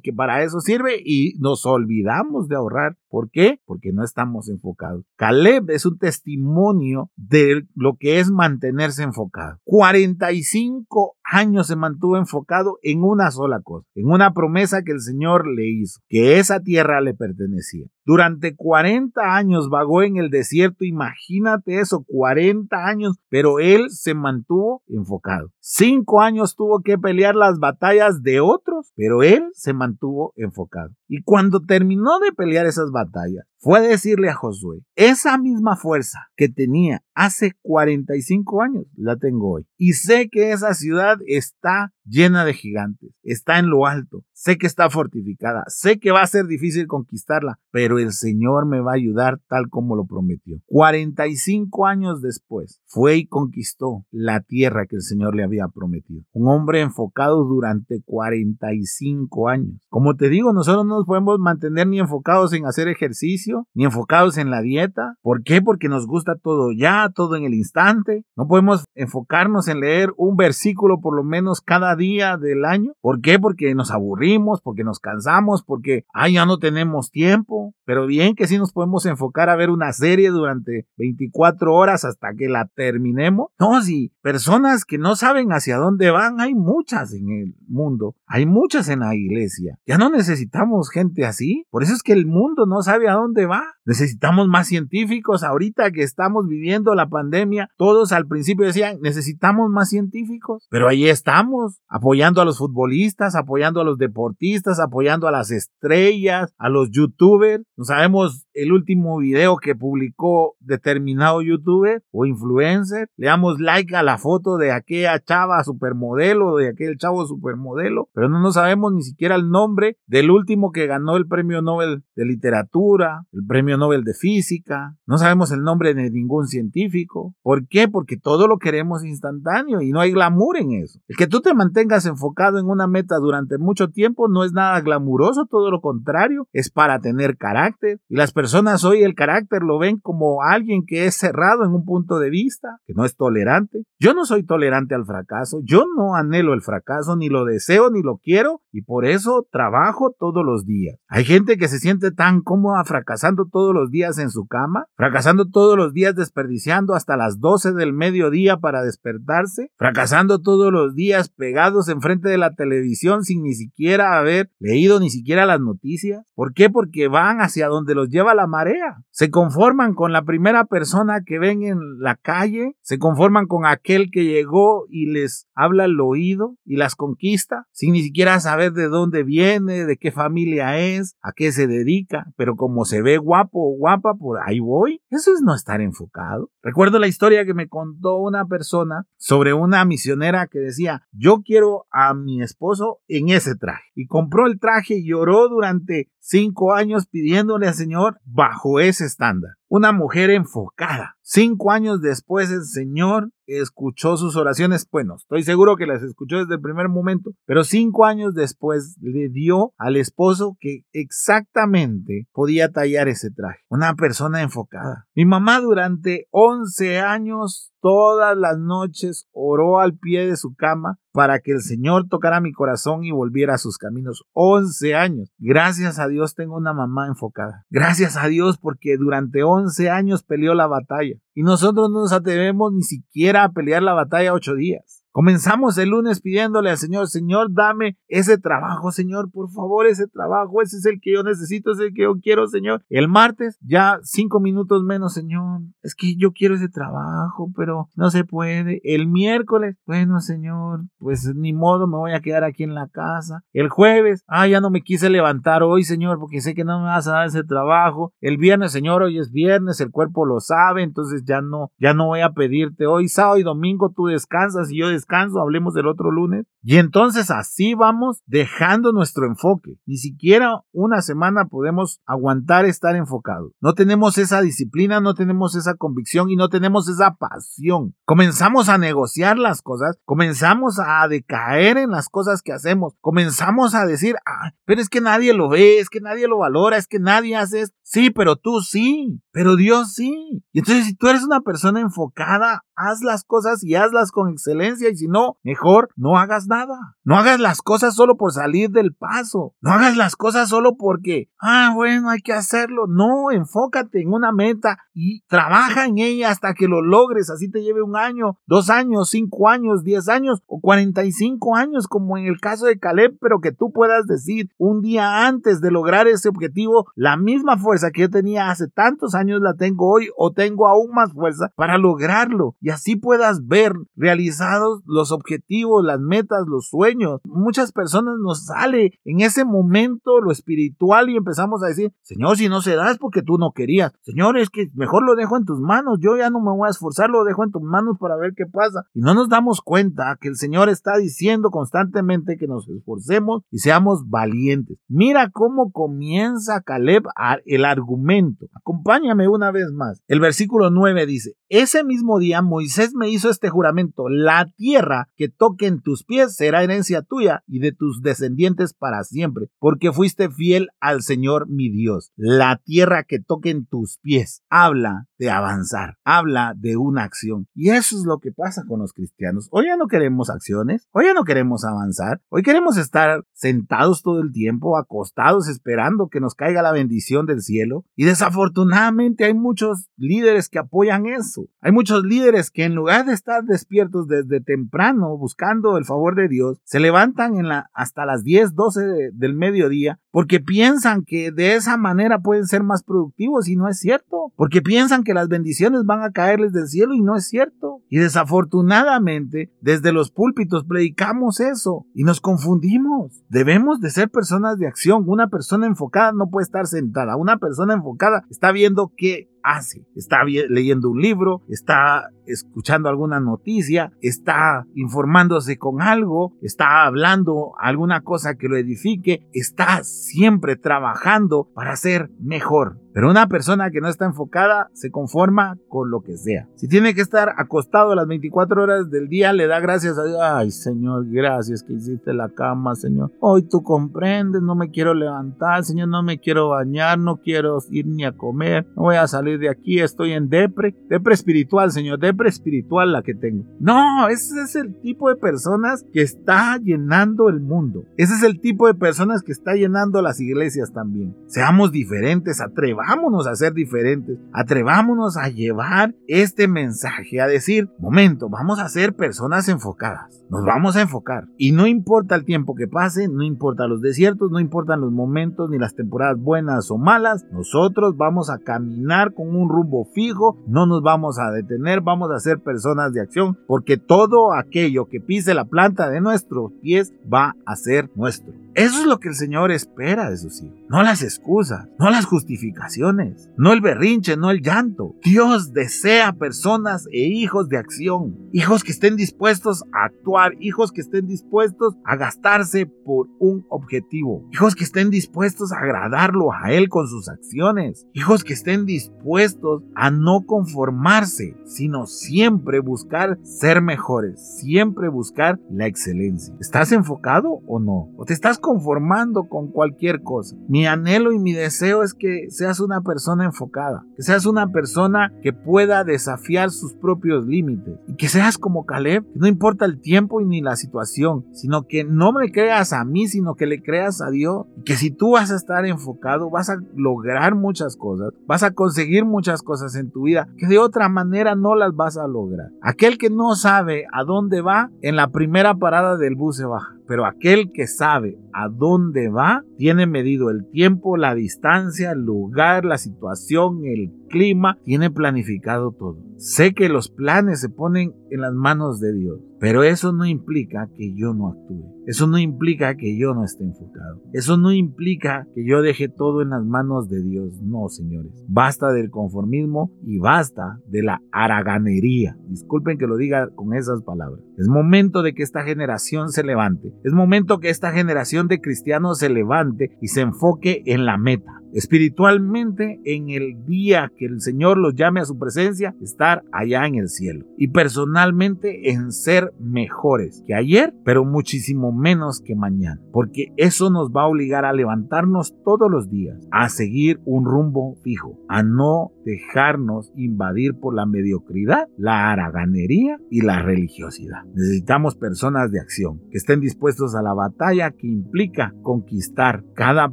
que 0.00 0.12
para 0.12 0.42
eso 0.42 0.60
sirve 0.60 1.00
y 1.02 1.34
nos 1.38 1.64
olvidamos 1.64 2.48
de 2.48 2.56
ahorrar. 2.56 2.96
¿Por 3.10 3.28
qué? 3.30 3.60
Porque 3.66 3.92
no 3.92 4.04
estamos 4.04 4.48
enfocados. 4.48 5.04
Caleb 5.16 5.70
es 5.70 5.84
un 5.84 5.98
testimonio 5.98 7.10
de 7.16 7.66
lo 7.74 7.96
que 7.98 8.20
es 8.20 8.30
mantenerse 8.30 9.02
enfocado. 9.02 9.58
45 9.64 11.16
años 11.24 11.66
se 11.66 11.76
mantuvo 11.76 12.16
enfocado 12.16 12.78
en 12.82 13.02
una 13.02 13.30
sola 13.32 13.60
cosa, 13.62 13.86
en 13.94 14.06
una 14.06 14.32
promesa 14.32 14.82
que 14.82 14.92
el 14.92 15.00
Señor 15.00 15.46
le 15.46 15.68
hizo, 15.68 16.00
que 16.08 16.38
esa 16.38 16.60
tierra 16.60 17.00
le 17.00 17.14
pertenecía. 17.14 17.86
Durante 18.10 18.56
40 18.56 19.20
años 19.36 19.68
vagó 19.68 20.02
en 20.02 20.16
el 20.16 20.30
desierto, 20.30 20.84
imagínate 20.84 21.78
eso, 21.78 22.02
40 22.08 22.76
años, 22.84 23.20
pero 23.28 23.60
él 23.60 23.88
se 23.90 24.14
mantuvo 24.14 24.82
enfocado. 24.88 25.52
Cinco 25.60 26.20
años 26.20 26.56
tuvo 26.56 26.80
que 26.82 26.98
pelear 26.98 27.36
las 27.36 27.60
batallas 27.60 28.24
de 28.24 28.40
otros, 28.40 28.90
pero 28.96 29.22
él 29.22 29.44
se 29.52 29.74
mantuvo 29.74 30.32
enfocado. 30.34 30.90
Y 31.06 31.22
cuando 31.22 31.60
terminó 31.60 32.18
de 32.18 32.32
pelear 32.32 32.66
esas 32.66 32.90
batallas, 32.90 33.46
fue 33.60 33.80
decirle 33.80 34.30
a 34.30 34.34
Josué, 34.34 34.82
esa 34.96 35.36
misma 35.36 35.76
fuerza 35.76 36.30
que 36.34 36.48
tenía 36.48 37.02
hace 37.14 37.52
45 37.60 38.62
años, 38.62 38.86
la 38.96 39.16
tengo 39.16 39.52
hoy. 39.52 39.66
Y 39.76 39.92
sé 39.92 40.30
que 40.30 40.52
esa 40.52 40.72
ciudad 40.72 41.18
está 41.26 41.92
llena 42.04 42.44
de 42.44 42.54
gigantes, 42.54 43.10
está 43.22 43.58
en 43.58 43.68
lo 43.68 43.86
alto, 43.86 44.24
sé 44.32 44.56
que 44.58 44.66
está 44.66 44.88
fortificada, 44.90 45.64
sé 45.68 46.00
que 46.00 46.10
va 46.10 46.22
a 46.22 46.26
ser 46.26 46.46
difícil 46.46 46.86
conquistarla, 46.86 47.60
pero 47.70 47.98
el 47.98 48.12
Señor 48.12 48.66
me 48.66 48.80
va 48.80 48.92
a 48.92 48.96
ayudar 48.96 49.38
tal 49.48 49.68
como 49.68 49.94
lo 49.94 50.06
prometió. 50.06 50.60
45 50.66 51.86
años 51.86 52.22
después, 52.22 52.80
fue 52.86 53.16
y 53.16 53.26
conquistó 53.26 54.06
la 54.10 54.40
tierra 54.40 54.86
que 54.86 54.96
el 54.96 55.02
Señor 55.02 55.36
le 55.36 55.44
había 55.44 55.68
prometido. 55.68 56.22
Un 56.32 56.48
hombre 56.48 56.80
enfocado 56.80 57.44
durante 57.44 58.02
45 58.04 59.48
años. 59.48 59.86
Como 59.88 60.16
te 60.16 60.28
digo, 60.28 60.52
nosotros 60.52 60.86
no 60.86 60.96
nos 60.96 61.06
podemos 61.06 61.38
mantener 61.38 61.86
ni 61.86 62.00
enfocados 62.00 62.52
en 62.54 62.66
hacer 62.66 62.88
ejercicio, 62.88 63.49
ni 63.74 63.84
enfocados 63.84 64.38
en 64.38 64.50
la 64.50 64.62
dieta. 64.62 65.16
¿Por 65.22 65.42
qué? 65.42 65.62
Porque 65.62 65.88
nos 65.88 66.06
gusta 66.06 66.36
todo 66.36 66.72
ya, 66.72 67.10
todo 67.14 67.36
en 67.36 67.44
el 67.44 67.54
instante. 67.54 68.24
No 68.36 68.46
podemos 68.46 68.84
enfocarnos 68.94 69.68
en 69.68 69.80
leer 69.80 70.12
un 70.16 70.36
versículo 70.36 71.00
por 71.00 71.16
lo 71.16 71.24
menos 71.24 71.60
cada 71.60 71.96
día 71.96 72.36
del 72.36 72.64
año. 72.64 72.92
¿Por 73.00 73.20
qué? 73.20 73.38
Porque 73.38 73.74
nos 73.74 73.90
aburrimos, 73.90 74.60
porque 74.60 74.84
nos 74.84 75.00
cansamos, 75.00 75.62
porque, 75.62 76.04
ay, 76.12 76.34
ya 76.34 76.46
no 76.46 76.58
tenemos 76.58 77.10
tiempo. 77.10 77.74
Pero 77.84 78.06
bien 78.06 78.34
que 78.34 78.46
sí 78.46 78.58
nos 78.58 78.72
podemos 78.72 79.06
enfocar 79.06 79.48
a 79.48 79.56
ver 79.56 79.70
una 79.70 79.92
serie 79.92 80.30
durante 80.30 80.86
24 80.96 81.74
horas 81.74 82.04
hasta 82.04 82.34
que 82.34 82.48
la 82.48 82.68
terminemos. 82.74 83.48
No, 83.58 83.82
si 83.82 84.12
personas 84.22 84.84
que 84.84 84.98
no 84.98 85.16
saben 85.16 85.52
hacia 85.52 85.76
dónde 85.76 86.10
van, 86.10 86.40
hay 86.40 86.54
muchas 86.54 87.12
en 87.12 87.30
el 87.30 87.54
mundo. 87.66 88.14
Hay 88.26 88.46
muchas 88.46 88.88
en 88.88 89.00
la 89.00 89.14
iglesia. 89.14 89.78
Ya 89.86 89.98
no 89.98 90.10
necesitamos 90.10 90.90
gente 90.90 91.24
así. 91.26 91.66
Por 91.70 91.82
eso 91.82 91.94
es 91.94 92.02
que 92.02 92.12
el 92.12 92.26
mundo 92.26 92.66
no 92.66 92.82
sabe 92.82 93.08
a 93.08 93.14
dónde 93.14 93.39
va. 93.46 93.62
Necesitamos 93.84 94.48
más 94.48 94.68
científicos. 94.68 95.42
Ahorita 95.42 95.90
que 95.90 96.02
estamos 96.02 96.46
viviendo 96.46 96.94
la 96.94 97.08
pandemia, 97.08 97.68
todos 97.76 98.12
al 98.12 98.26
principio 98.26 98.66
decían, 98.66 98.98
necesitamos 99.00 99.70
más 99.70 99.88
científicos. 99.88 100.66
Pero 100.70 100.88
ahí 100.88 101.08
estamos, 101.08 101.80
apoyando 101.88 102.40
a 102.40 102.44
los 102.44 102.58
futbolistas, 102.58 103.34
apoyando 103.34 103.80
a 103.80 103.84
los 103.84 103.98
deportistas, 103.98 104.80
apoyando 104.80 105.28
a 105.28 105.32
las 105.32 105.50
estrellas, 105.50 106.52
a 106.58 106.68
los 106.68 106.90
youtubers. 106.90 107.64
No 107.76 107.84
sabemos 107.84 108.46
el 108.62 108.72
último 108.72 109.18
video 109.18 109.56
que 109.56 109.74
publicó 109.74 110.56
determinado 110.60 111.40
youtuber 111.40 112.02
o 112.12 112.26
influencer. 112.26 113.08
Le 113.16 113.26
damos 113.26 113.58
like 113.58 113.96
a 113.96 114.02
la 114.02 114.18
foto 114.18 114.56
de 114.56 114.72
aquella 114.72 115.18
chava 115.20 115.64
supermodelo, 115.64 116.56
de 116.56 116.68
aquel 116.68 116.98
chavo 116.98 117.26
supermodelo, 117.26 118.08
pero 118.12 118.28
no 118.28 118.40
nos 118.40 118.54
sabemos 118.54 118.92
ni 118.92 119.02
siquiera 119.02 119.36
el 119.36 119.48
nombre 119.48 119.96
del 120.06 120.30
último 120.30 120.72
que 120.72 120.86
ganó 120.86 121.16
el 121.16 121.26
premio 121.26 121.62
Nobel 121.62 122.04
de 122.14 122.24
literatura, 122.26 123.24
el 123.32 123.46
premio 123.46 123.78
Nobel 123.78 124.04
de 124.04 124.14
física. 124.14 124.96
No 125.06 125.16
sabemos 125.16 125.52
el 125.52 125.62
nombre 125.62 125.94
de 125.94 126.10
ningún 126.10 126.46
científico. 126.46 127.34
¿Por 127.42 127.66
qué? 127.66 127.88
Porque 127.88 128.18
todo 128.18 128.46
lo 128.46 128.58
queremos 128.58 129.04
instantáneo 129.04 129.80
y 129.80 129.90
no 129.90 130.00
hay 130.00 130.12
glamour 130.12 130.58
en 130.58 130.72
eso. 130.72 131.00
El 131.08 131.16
que 131.16 131.26
tú 131.26 131.40
te 131.40 131.54
mantengas 131.54 132.04
enfocado 132.06 132.58
en 132.58 132.66
una 132.66 132.86
meta 132.86 133.16
durante 133.16 133.58
mucho 133.58 133.88
tiempo 133.88 134.28
no 134.28 134.44
es 134.44 134.52
nada 134.52 134.80
glamuroso, 134.80 135.46
todo 135.46 135.70
lo 135.70 135.80
contrario, 135.80 136.46
es 136.52 136.70
para 136.70 137.00
tener 137.00 137.36
carácter. 137.36 138.00
Y 138.08 138.16
las 138.16 138.32
personas 138.32 138.49
hoy 138.84 139.02
el 139.02 139.14
carácter 139.14 139.62
lo 139.62 139.78
ven 139.78 139.98
como 139.98 140.42
alguien 140.42 140.84
que 140.86 141.06
es 141.06 141.16
cerrado 141.16 141.64
en 141.64 141.72
un 141.72 141.84
punto 141.84 142.18
de 142.18 142.30
vista, 142.30 142.78
que 142.86 142.94
no 142.94 143.04
es 143.04 143.16
tolerante. 143.16 143.84
Yo 143.98 144.14
no 144.14 144.24
soy 144.24 144.44
tolerante 144.44 144.94
al 144.94 145.04
fracaso, 145.04 145.60
yo 145.64 145.84
no 145.96 146.14
anhelo 146.14 146.54
el 146.54 146.62
fracaso, 146.62 147.16
ni 147.16 147.28
lo 147.28 147.44
deseo, 147.44 147.90
ni 147.90 148.02
lo 148.02 148.18
quiero, 148.18 148.62
y 148.72 148.82
por 148.82 149.04
eso 149.04 149.46
trabajo 149.50 150.14
todos 150.18 150.44
los 150.44 150.66
días. 150.66 150.98
Hay 151.08 151.24
gente 151.24 151.56
que 151.56 151.68
se 151.68 151.78
siente 151.78 152.10
tan 152.10 152.40
cómoda 152.40 152.84
fracasando 152.84 153.46
todos 153.50 153.74
los 153.74 153.90
días 153.90 154.18
en 154.18 154.30
su 154.30 154.46
cama, 154.46 154.86
fracasando 154.96 155.48
todos 155.48 155.76
los 155.76 155.92
días 155.92 156.14
desperdiciando 156.14 156.94
hasta 156.94 157.16
las 157.16 157.40
12 157.40 157.72
del 157.72 157.92
mediodía 157.92 158.58
para 158.58 158.82
despertarse, 158.82 159.70
fracasando 159.76 160.40
todos 160.40 160.72
los 160.72 160.94
días 160.94 161.28
pegados 161.28 161.88
enfrente 161.88 162.28
de 162.28 162.38
la 162.38 162.54
televisión 162.54 163.24
sin 163.24 163.42
ni 163.42 163.54
siquiera 163.54 164.18
haber 164.18 164.50
leído 164.58 165.00
ni 165.00 165.10
siquiera 165.10 165.46
las 165.46 165.60
noticias. 165.60 166.24
¿Por 166.34 166.54
qué? 166.54 166.70
Porque 166.70 167.08
van 167.08 167.38
hacia 167.38 167.68
donde 167.68 167.94
los 167.94 168.08
lleva 168.08 168.29
la 168.34 168.46
marea. 168.46 168.96
Se 169.20 169.30
conforman 169.30 169.92
con 169.92 170.14
la 170.14 170.22
primera 170.22 170.64
persona 170.64 171.24
que 171.26 171.38
ven 171.38 171.62
en 171.62 171.98
la 171.98 172.16
calle, 172.16 172.78
se 172.80 172.98
conforman 172.98 173.48
con 173.48 173.66
aquel 173.66 174.10
que 174.10 174.24
llegó 174.24 174.86
y 174.88 175.10
les 175.12 175.46
habla 175.54 175.84
al 175.84 176.00
oído 176.00 176.56
y 176.64 176.76
las 176.76 176.96
conquista 176.96 177.66
sin 177.70 177.92
ni 177.92 178.02
siquiera 178.02 178.40
saber 178.40 178.72
de 178.72 178.88
dónde 178.88 179.22
viene, 179.22 179.84
de 179.84 179.98
qué 179.98 180.10
familia 180.10 180.78
es, 180.78 181.16
a 181.20 181.32
qué 181.32 181.52
se 181.52 181.66
dedica, 181.66 182.32
pero 182.38 182.56
como 182.56 182.86
se 182.86 183.02
ve 183.02 183.18
guapo 183.18 183.58
o 183.58 183.76
guapa, 183.76 184.14
por 184.14 184.38
ahí 184.42 184.58
voy. 184.58 185.02
Eso 185.10 185.34
es 185.34 185.42
no 185.42 185.54
estar 185.54 185.82
enfocado. 185.82 186.50
Recuerdo 186.62 186.98
la 186.98 187.06
historia 187.06 187.44
que 187.44 187.52
me 187.52 187.68
contó 187.68 188.16
una 188.16 188.46
persona 188.46 189.06
sobre 189.18 189.52
una 189.52 189.84
misionera 189.84 190.46
que 190.46 190.60
decía, 190.60 191.02
yo 191.12 191.42
quiero 191.44 191.84
a 191.90 192.14
mi 192.14 192.40
esposo 192.40 193.00
en 193.06 193.28
ese 193.28 193.54
traje. 193.54 193.84
Y 193.94 194.06
compró 194.06 194.46
el 194.46 194.58
traje 194.58 194.94
y 194.94 195.06
lloró 195.06 195.50
durante 195.50 196.08
cinco 196.20 196.72
años 196.72 197.06
pidiéndole 197.06 197.66
al 197.66 197.74
Señor 197.74 198.18
bajo 198.24 198.80
ese 198.80 199.09
estándar. 199.10 199.59
Una 199.72 199.92
mujer 199.92 200.30
enfocada. 200.30 201.16
Cinco 201.22 201.70
años 201.70 202.00
después 202.00 202.50
el 202.50 202.64
Señor 202.64 203.30
escuchó 203.46 204.16
sus 204.16 204.34
oraciones. 204.34 204.84
Bueno, 204.90 205.14
estoy 205.16 205.44
seguro 205.44 205.76
que 205.76 205.86
las 205.86 206.02
escuchó 206.02 206.38
desde 206.38 206.54
el 206.54 206.60
primer 206.60 206.88
momento, 206.88 207.30
pero 207.46 207.62
cinco 207.62 208.04
años 208.04 208.34
después 208.34 208.96
le 209.00 209.28
dio 209.28 209.72
al 209.78 209.94
esposo 209.96 210.56
que 210.58 210.84
exactamente 210.92 212.28
podía 212.32 212.72
tallar 212.72 213.06
ese 213.06 213.30
traje. 213.30 213.60
Una 213.68 213.94
persona 213.94 214.42
enfocada. 214.42 215.06
Mi 215.14 215.24
mamá 215.24 215.60
durante 215.60 216.26
11 216.30 216.98
años 216.98 217.72
todas 217.80 218.36
las 218.36 218.58
noches 218.58 219.26
oró 219.32 219.80
al 219.80 219.96
pie 219.96 220.26
de 220.26 220.36
su 220.36 220.54
cama 220.54 220.98
para 221.12 221.40
que 221.40 221.52
el 221.52 221.62
Señor 221.62 222.08
tocara 222.08 222.40
mi 222.40 222.52
corazón 222.52 223.04
y 223.04 223.10
volviera 223.10 223.54
a 223.54 223.58
sus 223.58 223.78
caminos. 223.78 224.24
11 224.32 224.94
años. 224.94 225.32
Gracias 225.38 225.98
a 225.98 226.06
Dios 226.06 226.34
tengo 226.34 226.56
una 226.56 226.72
mamá 226.72 227.06
enfocada. 227.08 227.64
Gracias 227.70 228.16
a 228.16 228.26
Dios 228.26 228.58
porque 228.58 228.96
durante 228.96 229.42
11 229.42 229.59
años 229.90 230.22
peleó 230.22 230.54
la 230.54 230.66
batalla. 230.66 231.16
Y 231.34 231.42
nosotros 231.42 231.90
no 231.90 232.00
nos 232.00 232.12
atrevemos 232.12 232.72
ni 232.72 232.82
siquiera 232.82 233.44
a 233.44 233.52
pelear 233.52 233.82
la 233.82 233.94
batalla 233.94 234.34
ocho 234.34 234.54
días. 234.54 234.99
Comenzamos 235.12 235.76
el 235.76 235.88
lunes 235.88 236.20
pidiéndole 236.20 236.70
al 236.70 236.76
Señor, 236.76 237.08
Señor, 237.08 237.52
dame 237.52 237.98
ese 238.06 238.38
trabajo, 238.38 238.92
Señor, 238.92 239.30
por 239.32 239.50
favor, 239.50 239.86
ese 239.86 240.06
trabajo, 240.06 240.62
ese 240.62 240.76
es 240.76 240.86
el 240.86 241.00
que 241.00 241.14
yo 241.14 241.24
necesito, 241.24 241.72
ese 241.72 241.82
es 241.82 241.88
el 241.88 241.94
que 241.94 242.02
yo 242.02 242.14
quiero, 242.22 242.46
Señor. 242.46 242.84
El 242.88 243.08
martes, 243.08 243.58
ya 243.60 243.98
cinco 244.02 244.38
minutos 244.38 244.84
menos, 244.84 245.12
Señor, 245.14 245.62
es 245.82 245.96
que 245.96 246.14
yo 246.16 246.30
quiero 246.32 246.54
ese 246.54 246.68
trabajo, 246.68 247.50
pero 247.56 247.88
no 247.96 248.10
se 248.10 248.24
puede. 248.24 248.80
El 248.84 249.08
miércoles, 249.08 249.76
bueno, 249.84 250.20
Señor, 250.20 250.82
pues 250.98 251.34
ni 251.34 251.52
modo, 251.52 251.88
me 251.88 251.96
voy 251.96 252.12
a 252.12 252.20
quedar 252.20 252.44
aquí 252.44 252.62
en 252.62 252.74
la 252.74 252.86
casa. 252.86 253.42
El 253.52 253.68
jueves, 253.68 254.22
ah, 254.28 254.46
ya 254.46 254.60
no 254.60 254.70
me 254.70 254.82
quise 254.82 255.10
levantar 255.10 255.64
hoy, 255.64 255.82
Señor, 255.82 256.20
porque 256.20 256.40
sé 256.40 256.54
que 256.54 256.64
no 256.64 256.78
me 256.78 256.84
vas 256.84 257.08
a 257.08 257.12
dar 257.12 257.26
ese 257.26 257.42
trabajo. 257.42 258.12
El 258.20 258.36
viernes, 258.36 258.70
Señor, 258.70 259.02
hoy 259.02 259.18
es 259.18 259.32
viernes, 259.32 259.80
el 259.80 259.90
cuerpo 259.90 260.24
lo 260.24 260.38
sabe, 260.38 260.84
entonces 260.84 261.24
ya 261.24 261.40
no, 261.40 261.72
ya 261.78 261.94
no 261.94 262.06
voy 262.06 262.20
a 262.20 262.30
pedirte 262.30 262.86
hoy. 262.86 263.08
Sábado 263.08 263.38
y 263.38 263.42
domingo 263.42 263.92
tú 263.94 264.06
descansas 264.06 264.70
y 264.70 264.78
yo 264.78 264.88
descanso, 264.88 264.99
hablemos 265.40 265.74
del 265.74 265.86
otro 265.86 266.10
lunes. 266.10 266.46
Y 266.62 266.76
entonces 266.76 267.30
así 267.30 267.74
vamos 267.74 268.22
dejando 268.26 268.92
nuestro 268.92 269.26
enfoque. 269.26 269.78
Ni 269.86 269.96
siquiera 269.96 270.62
una 270.72 271.02
semana 271.02 271.46
podemos 271.46 272.00
aguantar 272.06 272.64
estar 272.64 272.96
enfocados. 272.96 273.52
No 273.60 273.74
tenemos 273.74 274.18
esa 274.18 274.40
disciplina, 274.42 275.00
no 275.00 275.14
tenemos 275.14 275.54
esa 275.56 275.74
convicción 275.74 276.30
y 276.30 276.36
no 276.36 276.48
tenemos 276.48 276.88
esa 276.88 277.14
pasión. 277.14 277.94
Comenzamos 278.04 278.68
a 278.68 278.78
negociar 278.78 279.38
las 279.38 279.62
cosas, 279.62 279.98
comenzamos 280.04 280.78
a 280.78 281.06
decaer 281.08 281.78
en 281.78 281.90
las 281.90 282.08
cosas 282.08 282.42
que 282.42 282.52
hacemos, 282.52 282.94
comenzamos 283.00 283.74
a 283.74 283.86
decir, 283.86 284.16
ah, 284.26 284.52
pero 284.64 284.80
es 284.80 284.88
que 284.88 285.00
nadie 285.00 285.34
lo 285.34 285.48
ve, 285.48 285.78
es 285.78 285.88
que 285.88 286.00
nadie 286.00 286.28
lo 286.28 286.38
valora, 286.38 286.76
es 286.76 286.86
que 286.86 286.98
nadie 286.98 287.36
hace 287.36 287.62
esto. 287.62 287.76
Sí, 287.82 288.10
pero 288.10 288.36
tú 288.36 288.60
sí, 288.60 289.20
pero 289.32 289.56
Dios 289.56 289.94
sí. 289.94 290.44
Y 290.52 290.60
entonces 290.60 290.84
si 290.86 290.94
tú 290.94 291.08
eres 291.08 291.24
una 291.24 291.40
persona 291.40 291.80
enfocada, 291.80 292.64
haz 292.80 293.02
las 293.02 293.24
cosas 293.24 293.62
y 293.62 293.74
hazlas 293.74 294.10
con 294.12 294.30
excelencia 294.30 294.88
y 294.88 294.96
si 294.96 295.08
no, 295.08 295.36
mejor 295.42 295.88
no 295.96 296.16
hagas 296.16 296.46
nada. 296.46 296.96
No 297.04 297.16
hagas 297.16 297.40
las 297.40 297.62
cosas 297.62 297.94
solo 297.94 298.16
por 298.16 298.32
salir 298.32 298.70
del 298.70 298.94
paso. 298.94 299.54
No 299.60 299.72
hagas 299.72 299.96
las 299.96 300.16
cosas 300.16 300.48
solo 300.48 300.76
porque, 300.76 301.30
ah, 301.40 301.72
bueno, 301.74 302.10
hay 302.10 302.20
que 302.20 302.32
hacerlo. 302.32 302.86
No, 302.88 303.30
enfócate 303.30 304.00
en 304.00 304.12
una 304.12 304.32
meta 304.32 304.78
y 304.94 305.22
trabaja 305.26 305.86
en 305.86 305.98
ella 305.98 306.30
hasta 306.30 306.54
que 306.54 306.68
lo 306.68 306.82
logres. 306.82 307.30
Así 307.30 307.50
te 307.50 307.62
lleve 307.62 307.82
un 307.82 307.96
año, 307.96 308.38
dos 308.46 308.70
años, 308.70 309.10
cinco 309.10 309.48
años, 309.48 309.82
diez 309.82 310.08
años 310.08 310.42
o 310.46 310.60
cuarenta 310.60 311.04
y 311.04 311.12
cinco 311.12 311.56
años, 311.56 311.86
como 311.88 312.16
en 312.16 312.26
el 312.26 312.40
caso 312.40 312.66
de 312.66 312.78
Caleb, 312.78 313.16
pero 313.20 313.40
que 313.40 313.52
tú 313.52 313.72
puedas 313.72 314.06
decir 314.06 314.50
un 314.58 314.80
día 314.80 315.26
antes 315.26 315.60
de 315.60 315.70
lograr 315.70 316.06
ese 316.06 316.28
objetivo, 316.28 316.86
la 316.94 317.16
misma 317.16 317.58
fuerza 317.58 317.90
que 317.90 318.02
yo 318.02 318.10
tenía 318.10 318.50
hace 318.50 318.68
tantos 318.68 319.14
años 319.14 319.40
la 319.40 319.54
tengo 319.54 319.90
hoy 319.90 320.08
o 320.16 320.32
tengo 320.32 320.66
aún 320.66 320.92
más 320.92 321.12
fuerza 321.12 321.52
para 321.56 321.78
lograrlo 321.78 322.56
así 322.70 322.96
puedas 322.96 323.46
ver 323.46 323.74
realizados 323.96 324.82
los 324.86 325.12
objetivos, 325.12 325.84
las 325.84 326.00
metas, 326.00 326.44
los 326.46 326.68
sueños. 326.68 327.20
Muchas 327.24 327.72
personas 327.72 328.16
nos 328.20 328.46
sale 328.46 328.98
en 329.04 329.20
ese 329.20 329.44
momento 329.44 330.20
lo 330.20 330.32
espiritual 330.32 331.10
y 331.10 331.16
empezamos 331.16 331.62
a 331.62 331.66
decir, 331.66 331.92
Señor, 332.02 332.36
si 332.36 332.48
no 332.48 332.62
se 332.62 332.76
da 332.76 332.90
es 332.90 332.98
porque 332.98 333.22
tú 333.22 333.38
no 333.38 333.52
querías. 333.52 333.92
Señor, 334.02 334.38
es 334.38 334.50
que 334.50 334.70
mejor 334.74 335.04
lo 335.04 335.14
dejo 335.14 335.36
en 335.36 335.44
tus 335.44 335.60
manos, 335.60 335.98
yo 336.00 336.16
ya 336.16 336.30
no 336.30 336.40
me 336.40 336.50
voy 336.50 336.66
a 336.66 336.70
esforzar, 336.70 337.10
lo 337.10 337.24
dejo 337.24 337.44
en 337.44 337.50
tus 337.50 337.62
manos 337.62 337.96
para 337.98 338.16
ver 338.16 338.32
qué 338.36 338.46
pasa. 338.46 338.84
Y 338.94 339.00
no 339.00 339.14
nos 339.14 339.28
damos 339.28 339.60
cuenta 339.60 340.16
que 340.20 340.28
el 340.28 340.36
Señor 340.36 340.68
está 340.68 340.96
diciendo 340.96 341.50
constantemente 341.50 342.36
que 342.36 342.46
nos 342.46 342.68
esforcemos 342.68 343.42
y 343.50 343.58
seamos 343.58 344.08
valientes. 344.08 344.78
Mira 344.88 345.30
cómo 345.30 345.72
comienza 345.72 346.60
Caleb 346.62 347.04
el 347.46 347.64
argumento. 347.64 348.46
Acompáñame 348.54 349.28
una 349.28 349.50
vez 349.50 349.70
más. 349.72 350.02
El 350.08 350.20
versículo 350.20 350.70
9 350.70 351.06
dice, 351.06 351.34
ese 351.50 351.82
mismo 351.82 352.20
día 352.20 352.42
Moisés 352.42 352.94
me 352.94 353.08
hizo 353.08 353.28
este 353.28 353.50
juramento, 353.50 354.08
la 354.08 354.46
tierra 354.56 355.08
que 355.16 355.28
toque 355.28 355.66
en 355.66 355.82
tus 355.82 356.04
pies 356.04 356.36
será 356.36 356.62
herencia 356.62 357.02
tuya 357.02 357.42
y 357.48 357.58
de 357.58 357.72
tus 357.72 358.02
descendientes 358.02 358.72
para 358.72 359.02
siempre, 359.02 359.48
porque 359.58 359.92
fuiste 359.92 360.30
fiel 360.30 360.68
al 360.78 361.02
Señor 361.02 361.48
mi 361.48 361.68
Dios. 361.68 362.12
La 362.14 362.60
tierra 362.64 363.02
que 363.02 363.18
toque 363.18 363.50
en 363.50 363.66
tus 363.66 363.98
pies 363.98 364.44
habla 364.48 365.08
de 365.18 365.28
avanzar, 365.28 365.98
habla 366.04 366.54
de 366.56 366.76
una 366.76 367.02
acción. 367.02 367.48
Y 367.52 367.70
eso 367.70 367.96
es 367.96 368.04
lo 368.04 368.20
que 368.20 368.30
pasa 368.30 368.62
con 368.66 368.78
los 368.78 368.92
cristianos. 368.92 369.48
Hoy 369.50 369.66
ya 369.66 369.76
no 369.76 369.88
queremos 369.88 370.30
acciones, 370.30 370.88
hoy 370.92 371.06
ya 371.06 371.14
no 371.14 371.24
queremos 371.24 371.64
avanzar, 371.64 372.22
hoy 372.28 372.42
queremos 372.42 372.76
estar 372.76 373.24
sentados 373.32 374.02
todo 374.02 374.20
el 374.20 374.32
tiempo, 374.32 374.78
acostados, 374.78 375.48
esperando 375.48 376.08
que 376.08 376.20
nos 376.20 376.36
caiga 376.36 376.62
la 376.62 376.72
bendición 376.72 377.26
del 377.26 377.42
cielo 377.42 377.84
y 377.96 378.04
desafortunadamente 378.04 379.24
hay 379.24 379.34
muchos 379.34 379.88
líderes 379.96 380.48
que 380.48 380.60
apoyan 380.60 381.06
eso. 381.06 381.39
Hay 381.60 381.72
muchos 381.72 382.04
líderes 382.04 382.50
que 382.50 382.64
en 382.64 382.74
lugar 382.74 383.06
de 383.06 383.12
estar 383.12 383.44
despiertos 383.44 384.06
desde 384.08 384.40
temprano 384.40 385.16
buscando 385.16 385.76
el 385.78 385.84
favor 385.84 386.14
de 386.14 386.28
Dios, 386.28 386.58
se 386.64 386.80
levantan 386.80 387.34
hasta 387.74 388.06
las 388.06 388.24
10, 388.24 388.54
12 388.54 389.10
del 389.12 389.34
mediodía 389.34 389.98
porque 390.10 390.40
piensan 390.40 391.04
que 391.04 391.30
de 391.30 391.54
esa 391.54 391.76
manera 391.76 392.20
pueden 392.20 392.46
ser 392.46 392.62
más 392.62 392.82
productivos 392.82 393.48
y 393.48 393.56
no 393.56 393.68
es 393.68 393.78
cierto. 393.78 394.32
Porque 394.36 394.62
piensan 394.62 395.04
que 395.04 395.14
las 395.14 395.28
bendiciones 395.28 395.84
van 395.84 396.02
a 396.02 396.10
caerles 396.10 396.52
del 396.52 396.66
cielo 396.66 396.94
y 396.94 397.02
no 397.02 397.16
es 397.16 397.28
cierto. 397.28 397.82
Y 397.88 397.98
desafortunadamente 397.98 399.52
desde 399.60 399.92
los 399.92 400.10
púlpitos 400.10 400.64
predicamos 400.64 401.40
eso 401.40 401.86
y 401.94 402.04
nos 402.04 402.20
confundimos. 402.20 403.22
Debemos 403.28 403.80
de 403.80 403.90
ser 403.90 404.10
personas 404.10 404.58
de 404.58 404.66
acción. 404.66 405.04
Una 405.06 405.28
persona 405.28 405.66
enfocada 405.66 406.12
no 406.12 406.28
puede 406.30 406.44
estar 406.44 406.66
sentada. 406.66 407.16
Una 407.16 407.38
persona 407.38 407.74
enfocada 407.74 408.24
está 408.30 408.50
viendo 408.52 408.92
qué 408.96 409.28
hace. 409.42 409.86
Está 409.94 410.24
leyendo 410.24 410.90
un 410.90 411.00
libro, 411.00 411.42
está 411.48 412.10
escuchando 412.26 412.88
alguna 412.88 413.20
noticia, 413.20 413.92
está 414.00 414.66
informándose 414.74 415.58
con 415.58 415.82
algo, 415.82 416.36
está 416.42 416.84
hablando 416.84 417.52
alguna 417.58 418.02
cosa 418.02 418.36
que 418.36 418.48
lo 418.48 418.56
edifique, 418.56 419.28
está 419.32 419.82
siempre 419.84 420.56
trabajando 420.56 421.48
para 421.54 421.76
ser 421.76 422.10
mejor. 422.20 422.78
Pero 422.92 423.08
una 423.08 423.28
persona 423.28 423.70
que 423.70 423.80
no 423.80 423.88
está 423.88 424.04
enfocada 424.06 424.68
se 424.72 424.90
conforma 424.90 425.56
con 425.68 425.90
lo 425.90 426.00
que 426.02 426.16
sea. 426.16 426.48
Si 426.56 426.66
tiene 426.66 426.92
que 426.92 427.00
estar 427.00 427.32
acostado 427.36 427.94
las 427.94 428.08
24 428.08 428.62
horas 428.62 428.90
del 428.90 429.08
día, 429.08 429.32
le 429.32 429.46
da 429.46 429.60
gracias 429.60 429.96
a 429.96 430.04
Dios. 430.04 430.18
Ay, 430.20 430.50
Señor, 430.50 431.06
gracias 431.08 431.62
que 431.62 431.74
hiciste 431.74 432.12
la 432.12 432.30
cama, 432.30 432.74
Señor. 432.74 433.12
Hoy 433.20 433.42
tú 433.42 433.62
comprendes, 433.62 434.42
no 434.42 434.56
me 434.56 434.70
quiero 434.70 434.92
levantar, 434.94 435.62
Señor, 435.62 435.88
no 435.88 436.02
me 436.02 436.18
quiero 436.18 436.48
bañar, 436.48 436.98
no 436.98 437.18
quiero 437.18 437.58
ir 437.70 437.86
ni 437.86 438.04
a 438.04 438.12
comer, 438.12 438.66
no 438.74 438.82
voy 438.82 438.96
a 438.96 439.06
salir 439.06 439.29
de 439.38 439.48
aquí, 439.48 439.80
estoy 439.80 440.12
en 440.12 440.28
depre. 440.28 440.74
Depre 440.88 441.14
espiritual, 441.14 441.70
Señor, 441.70 441.98
depre 441.98 442.28
espiritual 442.28 442.92
la 442.92 443.02
que 443.02 443.14
tengo. 443.14 443.44
No, 443.60 444.08
ese 444.08 444.40
es 444.42 444.56
el 444.56 444.74
tipo 444.80 445.08
de 445.08 445.16
personas 445.16 445.84
que 445.92 446.02
está 446.02 446.58
llenando 446.58 447.28
el 447.28 447.40
mundo. 447.40 447.84
Ese 447.96 448.14
es 448.14 448.22
el 448.22 448.40
tipo 448.40 448.66
de 448.66 448.74
personas 448.74 449.22
que 449.22 449.32
está 449.32 449.54
llenando 449.54 450.02
las 450.02 450.20
iglesias 450.20 450.72
también. 450.72 451.16
Seamos 451.26 451.72
diferentes, 451.72 452.40
atrevámonos 452.40 453.26
a 453.26 453.34
ser 453.34 453.52
diferentes, 453.52 454.18
atrevámonos 454.32 455.16
a 455.16 455.28
llevar 455.28 455.94
este 456.08 456.48
mensaje, 456.48 457.20
a 457.20 457.26
decir, 457.26 457.68
momento, 457.78 458.28
vamos 458.28 458.58
a 458.58 458.68
ser 458.68 458.94
personas 458.94 459.48
enfocadas, 459.48 460.24
nos 460.30 460.44
vamos 460.44 460.76
a 460.76 460.82
enfocar. 460.82 461.24
Y 461.36 461.52
no 461.52 461.66
importa 461.66 462.14
el 462.14 462.24
tiempo 462.24 462.54
que 462.54 462.68
pase, 462.68 463.08
no 463.08 463.22
importa 463.22 463.66
los 463.66 463.80
desiertos, 463.80 464.30
no 464.30 464.40
importan 464.40 464.80
los 464.80 464.92
momentos 464.92 465.50
ni 465.50 465.58
las 465.58 465.74
temporadas 465.74 466.18
buenas 466.18 466.70
o 466.70 466.78
malas, 466.78 467.24
nosotros 467.32 467.96
vamos 467.96 468.30
a 468.30 468.38
caminar 468.38 469.14
con 469.20 469.36
un 469.36 469.50
rumbo 469.50 469.84
fijo, 469.84 470.38
no 470.46 470.64
nos 470.64 470.80
vamos 470.80 471.18
a 471.18 471.30
detener, 471.30 471.82
vamos 471.82 472.10
a 472.10 472.18
ser 472.20 472.38
personas 472.38 472.94
de 472.94 473.02
acción, 473.02 473.36
porque 473.46 473.76
todo 473.76 474.32
aquello 474.32 474.86
que 474.86 474.98
pise 474.98 475.34
la 475.34 475.44
planta 475.44 475.90
de 475.90 476.00
nuestros 476.00 476.52
pies 476.62 476.94
va 477.12 477.36
a 477.44 477.54
ser 477.54 477.90
nuestro. 477.94 478.32
Eso 478.54 478.80
es 478.80 478.86
lo 478.86 478.98
que 478.98 479.08
el 479.08 479.14
Señor 479.14 479.52
espera 479.52 480.10
de 480.10 480.16
sus 480.16 480.42
hijos. 480.42 480.58
No 480.68 480.82
las 480.82 481.02
excusas, 481.02 481.68
no 481.78 481.90
las 481.90 482.04
justificaciones, 482.04 483.30
no 483.36 483.52
el 483.52 483.60
berrinche, 483.60 484.16
no 484.16 484.30
el 484.30 484.42
llanto. 484.42 484.96
Dios 485.04 485.52
desea 485.52 486.12
personas 486.12 486.86
e 486.92 487.06
hijos 487.06 487.48
de 487.48 487.58
acción. 487.58 488.16
Hijos 488.32 488.64
que 488.64 488.72
estén 488.72 488.96
dispuestos 488.96 489.62
a 489.72 489.84
actuar, 489.84 490.32
hijos 490.40 490.72
que 490.72 490.80
estén 490.80 491.06
dispuestos 491.06 491.76
a 491.84 491.96
gastarse 491.96 492.66
por 492.66 493.06
un 493.18 493.46
objetivo. 493.48 494.28
Hijos 494.32 494.54
que 494.54 494.64
estén 494.64 494.90
dispuestos 494.90 495.52
a 495.52 495.58
agradarlo 495.58 496.32
a 496.32 496.52
Él 496.52 496.68
con 496.68 496.88
sus 496.88 497.08
acciones. 497.08 497.86
Hijos 497.92 498.24
que 498.24 498.32
estén 498.32 498.66
dispuestos 498.66 499.62
a 499.76 499.90
no 499.90 500.24
conformarse, 500.26 501.36
sino 501.44 501.86
siempre 501.86 502.58
buscar 502.58 503.18
ser 503.22 503.62
mejores, 503.62 504.38
siempre 504.40 504.88
buscar 504.88 505.38
la 505.50 505.66
excelencia. 505.66 506.34
¿Estás 506.40 506.72
enfocado 506.72 507.40
o 507.46 507.60
no? 507.60 507.90
¿O 507.96 508.04
te 508.04 508.12
estás 508.12 508.39
conformando 508.40 509.28
con 509.28 509.48
cualquier 509.48 510.02
cosa. 510.02 510.36
Mi 510.48 510.66
anhelo 510.66 511.12
y 511.12 511.18
mi 511.18 511.32
deseo 511.32 511.82
es 511.82 511.94
que 511.94 512.30
seas 512.30 512.60
una 512.60 512.80
persona 512.80 513.24
enfocada, 513.24 513.84
que 513.96 514.02
seas 514.02 514.26
una 514.26 514.48
persona 514.48 515.12
que 515.22 515.32
pueda 515.32 515.84
desafiar 515.84 516.50
sus 516.50 516.74
propios 516.74 517.26
límites 517.26 517.78
y 517.86 517.94
que 517.94 518.08
seas 518.08 518.38
como 518.38 518.66
Caleb, 518.66 519.04
que 519.12 519.18
no 519.18 519.26
importa 519.26 519.64
el 519.64 519.80
tiempo 519.80 520.20
y 520.20 520.24
ni 520.24 520.40
la 520.40 520.56
situación, 520.56 521.26
sino 521.32 521.66
que 521.66 521.84
no 521.84 522.12
me 522.12 522.32
creas 522.32 522.72
a 522.72 522.84
mí, 522.84 523.06
sino 523.06 523.34
que 523.34 523.46
le 523.46 523.62
creas 523.62 524.00
a 524.00 524.10
Dios 524.10 524.46
y 524.56 524.62
que 524.62 524.76
si 524.76 524.90
tú 524.90 525.12
vas 525.12 525.30
a 525.30 525.36
estar 525.36 525.64
enfocado, 525.66 526.30
vas 526.30 526.50
a 526.50 526.56
lograr 526.74 527.34
muchas 527.34 527.76
cosas, 527.76 528.12
vas 528.26 528.42
a 528.42 528.52
conseguir 528.52 529.04
muchas 529.04 529.42
cosas 529.42 529.74
en 529.76 529.90
tu 529.90 530.02
vida 530.02 530.28
que 530.36 530.46
de 530.46 530.58
otra 530.58 530.88
manera 530.88 531.34
no 531.34 531.54
las 531.54 531.74
vas 531.74 531.96
a 531.96 532.06
lograr. 532.06 532.50
Aquel 532.62 532.98
que 532.98 533.10
no 533.10 533.34
sabe 533.34 533.86
a 533.92 534.04
dónde 534.04 534.40
va, 534.40 534.70
en 534.82 534.96
la 534.96 535.08
primera 535.08 535.54
parada 535.54 535.96
del 535.96 536.14
bus 536.14 536.36
se 536.36 536.44
baja 536.44 536.79
pero 536.90 537.06
aquel 537.06 537.52
que 537.52 537.68
sabe 537.68 538.18
a 538.32 538.48
dónde 538.48 539.10
va, 539.10 539.44
tiene 539.56 539.86
medido 539.86 540.28
el 540.28 540.50
tiempo, 540.50 540.96
la 540.96 541.14
distancia, 541.14 541.92
el 541.92 542.00
lugar, 542.00 542.64
la 542.64 542.78
situación, 542.78 543.64
el 543.64 543.92
clima, 544.10 544.58
tiene 544.64 544.90
planificado 544.90 545.72
todo. 545.72 545.98
Sé 546.16 546.52
que 546.52 546.68
los 546.68 546.90
planes 546.90 547.40
se 547.40 547.48
ponen 547.48 547.94
en 548.10 548.20
las 548.20 548.34
manos 548.34 548.78
de 548.78 548.92
Dios, 548.92 549.20
pero 549.38 549.62
eso 549.62 549.92
no 549.92 550.04
implica 550.04 550.68
que 550.76 550.94
yo 550.94 551.14
no 551.14 551.28
actúe. 551.28 551.80
Eso 551.86 552.06
no 552.06 552.18
implica 552.18 552.76
que 552.76 552.98
yo 552.98 553.14
no 553.14 553.24
esté 553.24 553.44
enfocado. 553.44 554.02
Eso 554.12 554.36
no 554.36 554.52
implica 554.52 555.26
que 555.34 555.46
yo 555.48 555.62
deje 555.62 555.88
todo 555.88 556.20
en 556.20 556.28
las 556.28 556.44
manos 556.44 556.90
de 556.90 557.02
Dios. 557.02 557.40
No, 557.42 557.68
señores. 557.68 558.12
Basta 558.28 558.70
del 558.70 558.90
conformismo 558.90 559.72
y 559.82 559.98
basta 559.98 560.60
de 560.66 560.82
la 560.82 561.00
haraganería. 561.10 562.18
Disculpen 562.28 562.76
que 562.76 562.86
lo 562.86 562.98
diga 562.98 563.30
con 563.34 563.54
esas 563.54 563.82
palabras. 563.82 564.20
Es 564.36 564.46
momento 564.46 565.02
de 565.02 565.14
que 565.14 565.22
esta 565.22 565.42
generación 565.42 566.10
se 566.10 566.22
levante. 566.22 566.74
Es 566.84 566.92
momento 566.92 567.40
que 567.40 567.48
esta 567.48 567.72
generación 567.72 568.28
de 568.28 568.42
cristianos 568.42 568.98
se 568.98 569.08
levante 569.08 569.70
y 569.80 569.88
se 569.88 570.02
enfoque 570.02 570.62
en 570.66 570.84
la 570.84 570.98
meta 570.98 571.40
espiritualmente 571.52 572.80
en 572.84 573.10
el 573.10 573.44
día 573.44 573.90
que 574.00 574.06
el 574.06 574.22
Señor 574.22 574.56
los 574.56 574.74
llame 574.74 575.00
a 575.00 575.04
su 575.04 575.18
presencia, 575.18 575.76
estar 575.82 576.24
allá 576.32 576.66
en 576.66 576.76
el 576.76 576.88
cielo. 576.88 577.26
Y 577.36 577.48
personalmente 577.48 578.70
en 578.70 578.92
ser 578.92 579.34
mejores 579.38 580.24
que 580.26 580.34
ayer, 580.34 580.74
pero 580.86 581.04
muchísimo 581.04 581.70
menos 581.70 582.22
que 582.22 582.34
mañana. 582.34 582.80
Porque 582.92 583.34
eso 583.36 583.68
nos 583.68 583.90
va 583.90 584.02
a 584.02 584.06
obligar 584.06 584.46
a 584.46 584.54
levantarnos 584.54 585.34
todos 585.44 585.70
los 585.70 585.90
días, 585.90 586.18
a 586.30 586.48
seguir 586.48 587.00
un 587.04 587.26
rumbo 587.26 587.76
fijo, 587.82 588.18
a 588.26 588.42
no 588.42 588.92
dejarnos 589.04 589.92
invadir 589.96 590.54
por 590.54 590.74
la 590.74 590.86
mediocridad, 590.86 591.68
la 591.76 592.10
haraganería 592.10 592.96
y 593.10 593.20
la 593.20 593.42
religiosidad. 593.42 594.24
Necesitamos 594.34 594.96
personas 594.96 595.52
de 595.52 595.60
acción 595.60 596.00
que 596.10 596.16
estén 596.16 596.40
dispuestos 596.40 596.94
a 596.94 597.02
la 597.02 597.12
batalla 597.12 597.72
que 597.72 597.86
implica 597.86 598.54
conquistar 598.62 599.44
cada 599.54 599.90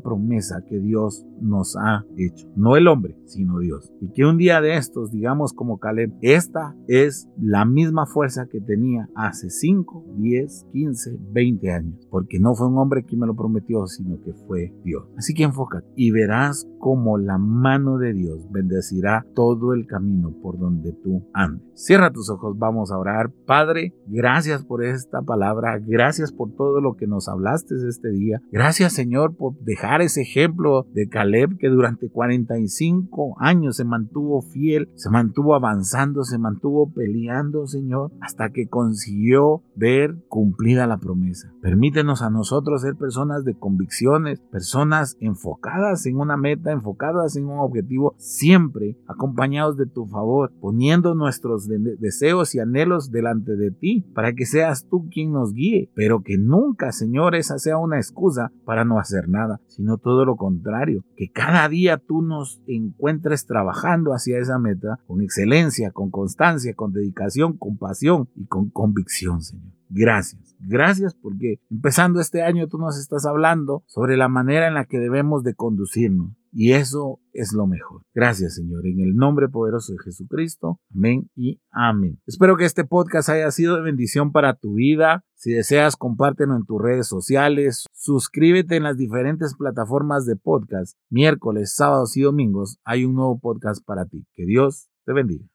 promesa 0.02 0.63
que 0.65 0.80
Dios 0.80 1.26
nos 1.41 1.76
ha 1.78 2.06
hecho. 2.17 2.47
No 2.56 2.76
el 2.76 2.88
hombre, 2.88 3.17
sino 3.26 3.60
Dios. 3.60 3.93
Y 4.02 4.12
que 4.12 4.26
un 4.26 4.38
día 4.38 4.62
de 4.62 4.78
estos, 4.78 5.12
digamos 5.12 5.54
como 5.54 5.80
Caleb, 5.80 6.13
esta 6.21 6.76
es 6.88 7.30
la 7.39 7.65
misma 7.65 8.06
fuerza 8.06 8.47
que 8.47 8.62
tenía 8.62 9.10
hace 9.15 9.50
5, 9.50 10.06
10, 10.17 10.67
15, 10.71 11.17
20 11.32 11.71
años. 11.71 12.08
Porque 12.10 12.39
no 12.39 12.56
fue 12.56 12.67
un 12.67 12.78
hombre 12.78 13.04
quien 13.04 13.21
me 13.21 13.28
lo 13.28 13.36
prometió, 13.36 13.86
sino 13.88 14.21
que 14.21 14.34
fue 14.34 14.73
Dios. 14.84 15.06
Así 15.17 15.34
que 15.34 15.43
enfócate 15.43 15.88
y 15.95 16.12
verás 16.12 16.67
como 16.80 17.17
la 17.17 17.38
mano 17.38 17.97
de 17.97 18.13
Dios 18.13 18.47
bendecirá 18.52 19.26
todo 19.36 19.73
el 19.73 19.88
camino 19.88 20.34
por 20.41 20.58
donde 20.58 20.93
tú 21.04 21.28
andes. 21.34 21.67
Cierra 21.73 22.12
tus 22.12 22.30
ojos, 22.30 22.58
vamos 22.58 22.91
a 22.91 22.97
orar. 22.97 23.32
Padre, 23.45 23.93
gracias 24.08 24.63
por 24.63 24.84
esta 24.84 25.21
palabra, 25.21 25.80
gracias 25.80 26.32
por 26.32 26.54
todo 26.56 26.82
lo 26.82 26.95
que 26.95 27.08
nos 27.08 27.28
hablaste 27.28 27.76
este 27.88 28.10
día. 28.10 28.41
Gracias 28.52 28.93
Señor 28.93 29.36
por 29.36 29.58
dejar 29.60 30.02
ese 30.02 30.21
ejemplo 30.21 30.88
de 30.93 31.08
Caleb 31.08 31.26
que 31.59 31.69
durante 31.69 32.09
45 32.09 33.35
años 33.39 33.75
se 33.75 33.85
mantuvo 33.85 34.41
fiel, 34.41 34.89
se 34.95 35.09
mantuvo 35.09 35.55
avanzando, 35.55 36.23
se 36.23 36.37
mantuvo 36.37 36.91
peleando, 36.91 37.67
Señor, 37.67 38.11
hasta 38.21 38.49
que 38.49 38.67
consiguió 38.67 39.61
ver 39.75 40.15
cumplida 40.29 40.87
la 40.87 40.97
promesa. 40.97 41.53
Permítenos 41.61 42.21
a 42.21 42.29
nosotros 42.29 42.81
ser 42.81 42.95
personas 42.95 43.43
de 43.43 43.55
convicciones, 43.55 44.39
personas 44.51 45.17
enfocadas 45.19 46.05
en 46.05 46.17
una 46.17 46.37
meta, 46.37 46.71
enfocadas 46.71 47.35
en 47.35 47.45
un 47.45 47.59
objetivo, 47.59 48.15
siempre 48.17 48.97
acompañados 49.07 49.77
de 49.77 49.85
tu 49.85 50.05
favor, 50.07 50.51
poniendo 50.61 51.13
nuestros 51.13 51.67
deseos 51.67 52.55
y 52.55 52.59
anhelos 52.59 53.11
delante 53.11 53.55
de 53.55 53.71
ti, 53.71 54.05
para 54.15 54.33
que 54.33 54.45
seas 54.45 54.87
tú 54.89 55.07
quien 55.11 55.33
nos 55.33 55.53
guíe, 55.53 55.91
pero 55.93 56.21
que 56.21 56.37
nunca, 56.37 56.91
Señor, 56.91 57.35
esa 57.35 57.57
sea 57.57 57.77
una 57.77 57.97
excusa 57.97 58.51
para 58.65 58.85
no 58.85 58.99
hacer 58.99 59.29
nada, 59.29 59.59
sino 59.67 59.97
todo 59.97 60.25
lo 60.25 60.35
contrario, 60.37 61.03
que 61.17 61.32
cada 61.32 61.67
día 61.67 61.97
tú 61.97 62.21
nos 62.21 62.62
encuentres 62.67 63.47
trabajando 63.47 64.12
hacia 64.13 64.38
esa 64.38 64.60
meta 64.60 64.99
con 65.08 65.21
excelencia, 65.21 65.91
con 65.91 66.12
constancia, 66.12 66.75
con 66.75 66.93
dedicación, 66.93 67.58
con 67.58 67.77
pasión 67.77 68.30
y 68.36 68.45
con 68.45 68.69
convicción, 68.69 69.41
Señor. 69.41 69.73
Gracias. 69.89 70.56
Gracias 70.60 71.15
porque 71.15 71.60
empezando 71.71 72.19
este 72.19 72.43
año 72.43 72.67
tú 72.67 72.77
nos 72.77 72.99
estás 72.99 73.25
hablando 73.25 73.84
sobre 73.88 74.15
la 74.15 74.27
manera 74.27 74.67
en 74.67 74.75
la 74.75 74.86
que 74.86 74.99
debemos 74.99 75.43
de 75.43 75.56
conducirnos. 75.56 76.32
Y 76.60 76.74
eso 76.74 77.20
es 77.34 77.54
lo 77.54 77.67
mejor. 77.67 78.02
Gracias, 78.15 78.56
Señor. 78.56 78.88
En 78.88 79.00
el 79.00 79.15
nombre 79.15 79.48
poderoso 79.48 79.93
de 79.93 80.00
Jesucristo. 80.04 80.80
Amén 80.91 81.30
y 81.36 81.62
amén. 81.70 82.20
Espero 82.26 82.58
que 82.58 82.65
este 82.65 82.84
podcast 82.84 83.30
haya 83.30 83.52
sido 83.52 83.76
de 83.76 83.84
bendición 83.84 84.32
para 84.32 84.56
tu 84.56 84.74
vida. 84.74 85.24
Si 85.36 85.52
deseas, 85.52 85.96
compártelo 85.96 86.56
en 86.56 86.65
tus 86.65 86.82
redes 86.82 87.08
sociales. 87.08 87.86
Suscríbete 87.93 88.76
en 88.76 88.84
las 88.84 88.98
diferentes 88.98 89.54
plataformas 89.56 90.26
de 90.26 90.36
podcast. 90.36 90.98
Miércoles, 91.12 91.76
sábados 91.76 92.17
y 92.17 92.22
domingos 92.22 92.80
hay 92.84 93.06
un 93.06 93.13
nuevo 93.13 93.38
podcast 93.38 93.86
para 93.86 94.08
ti. 94.08 94.26
Que 94.34 94.48
Dios 94.48 94.89
te 95.06 95.13
bendiga. 95.13 95.46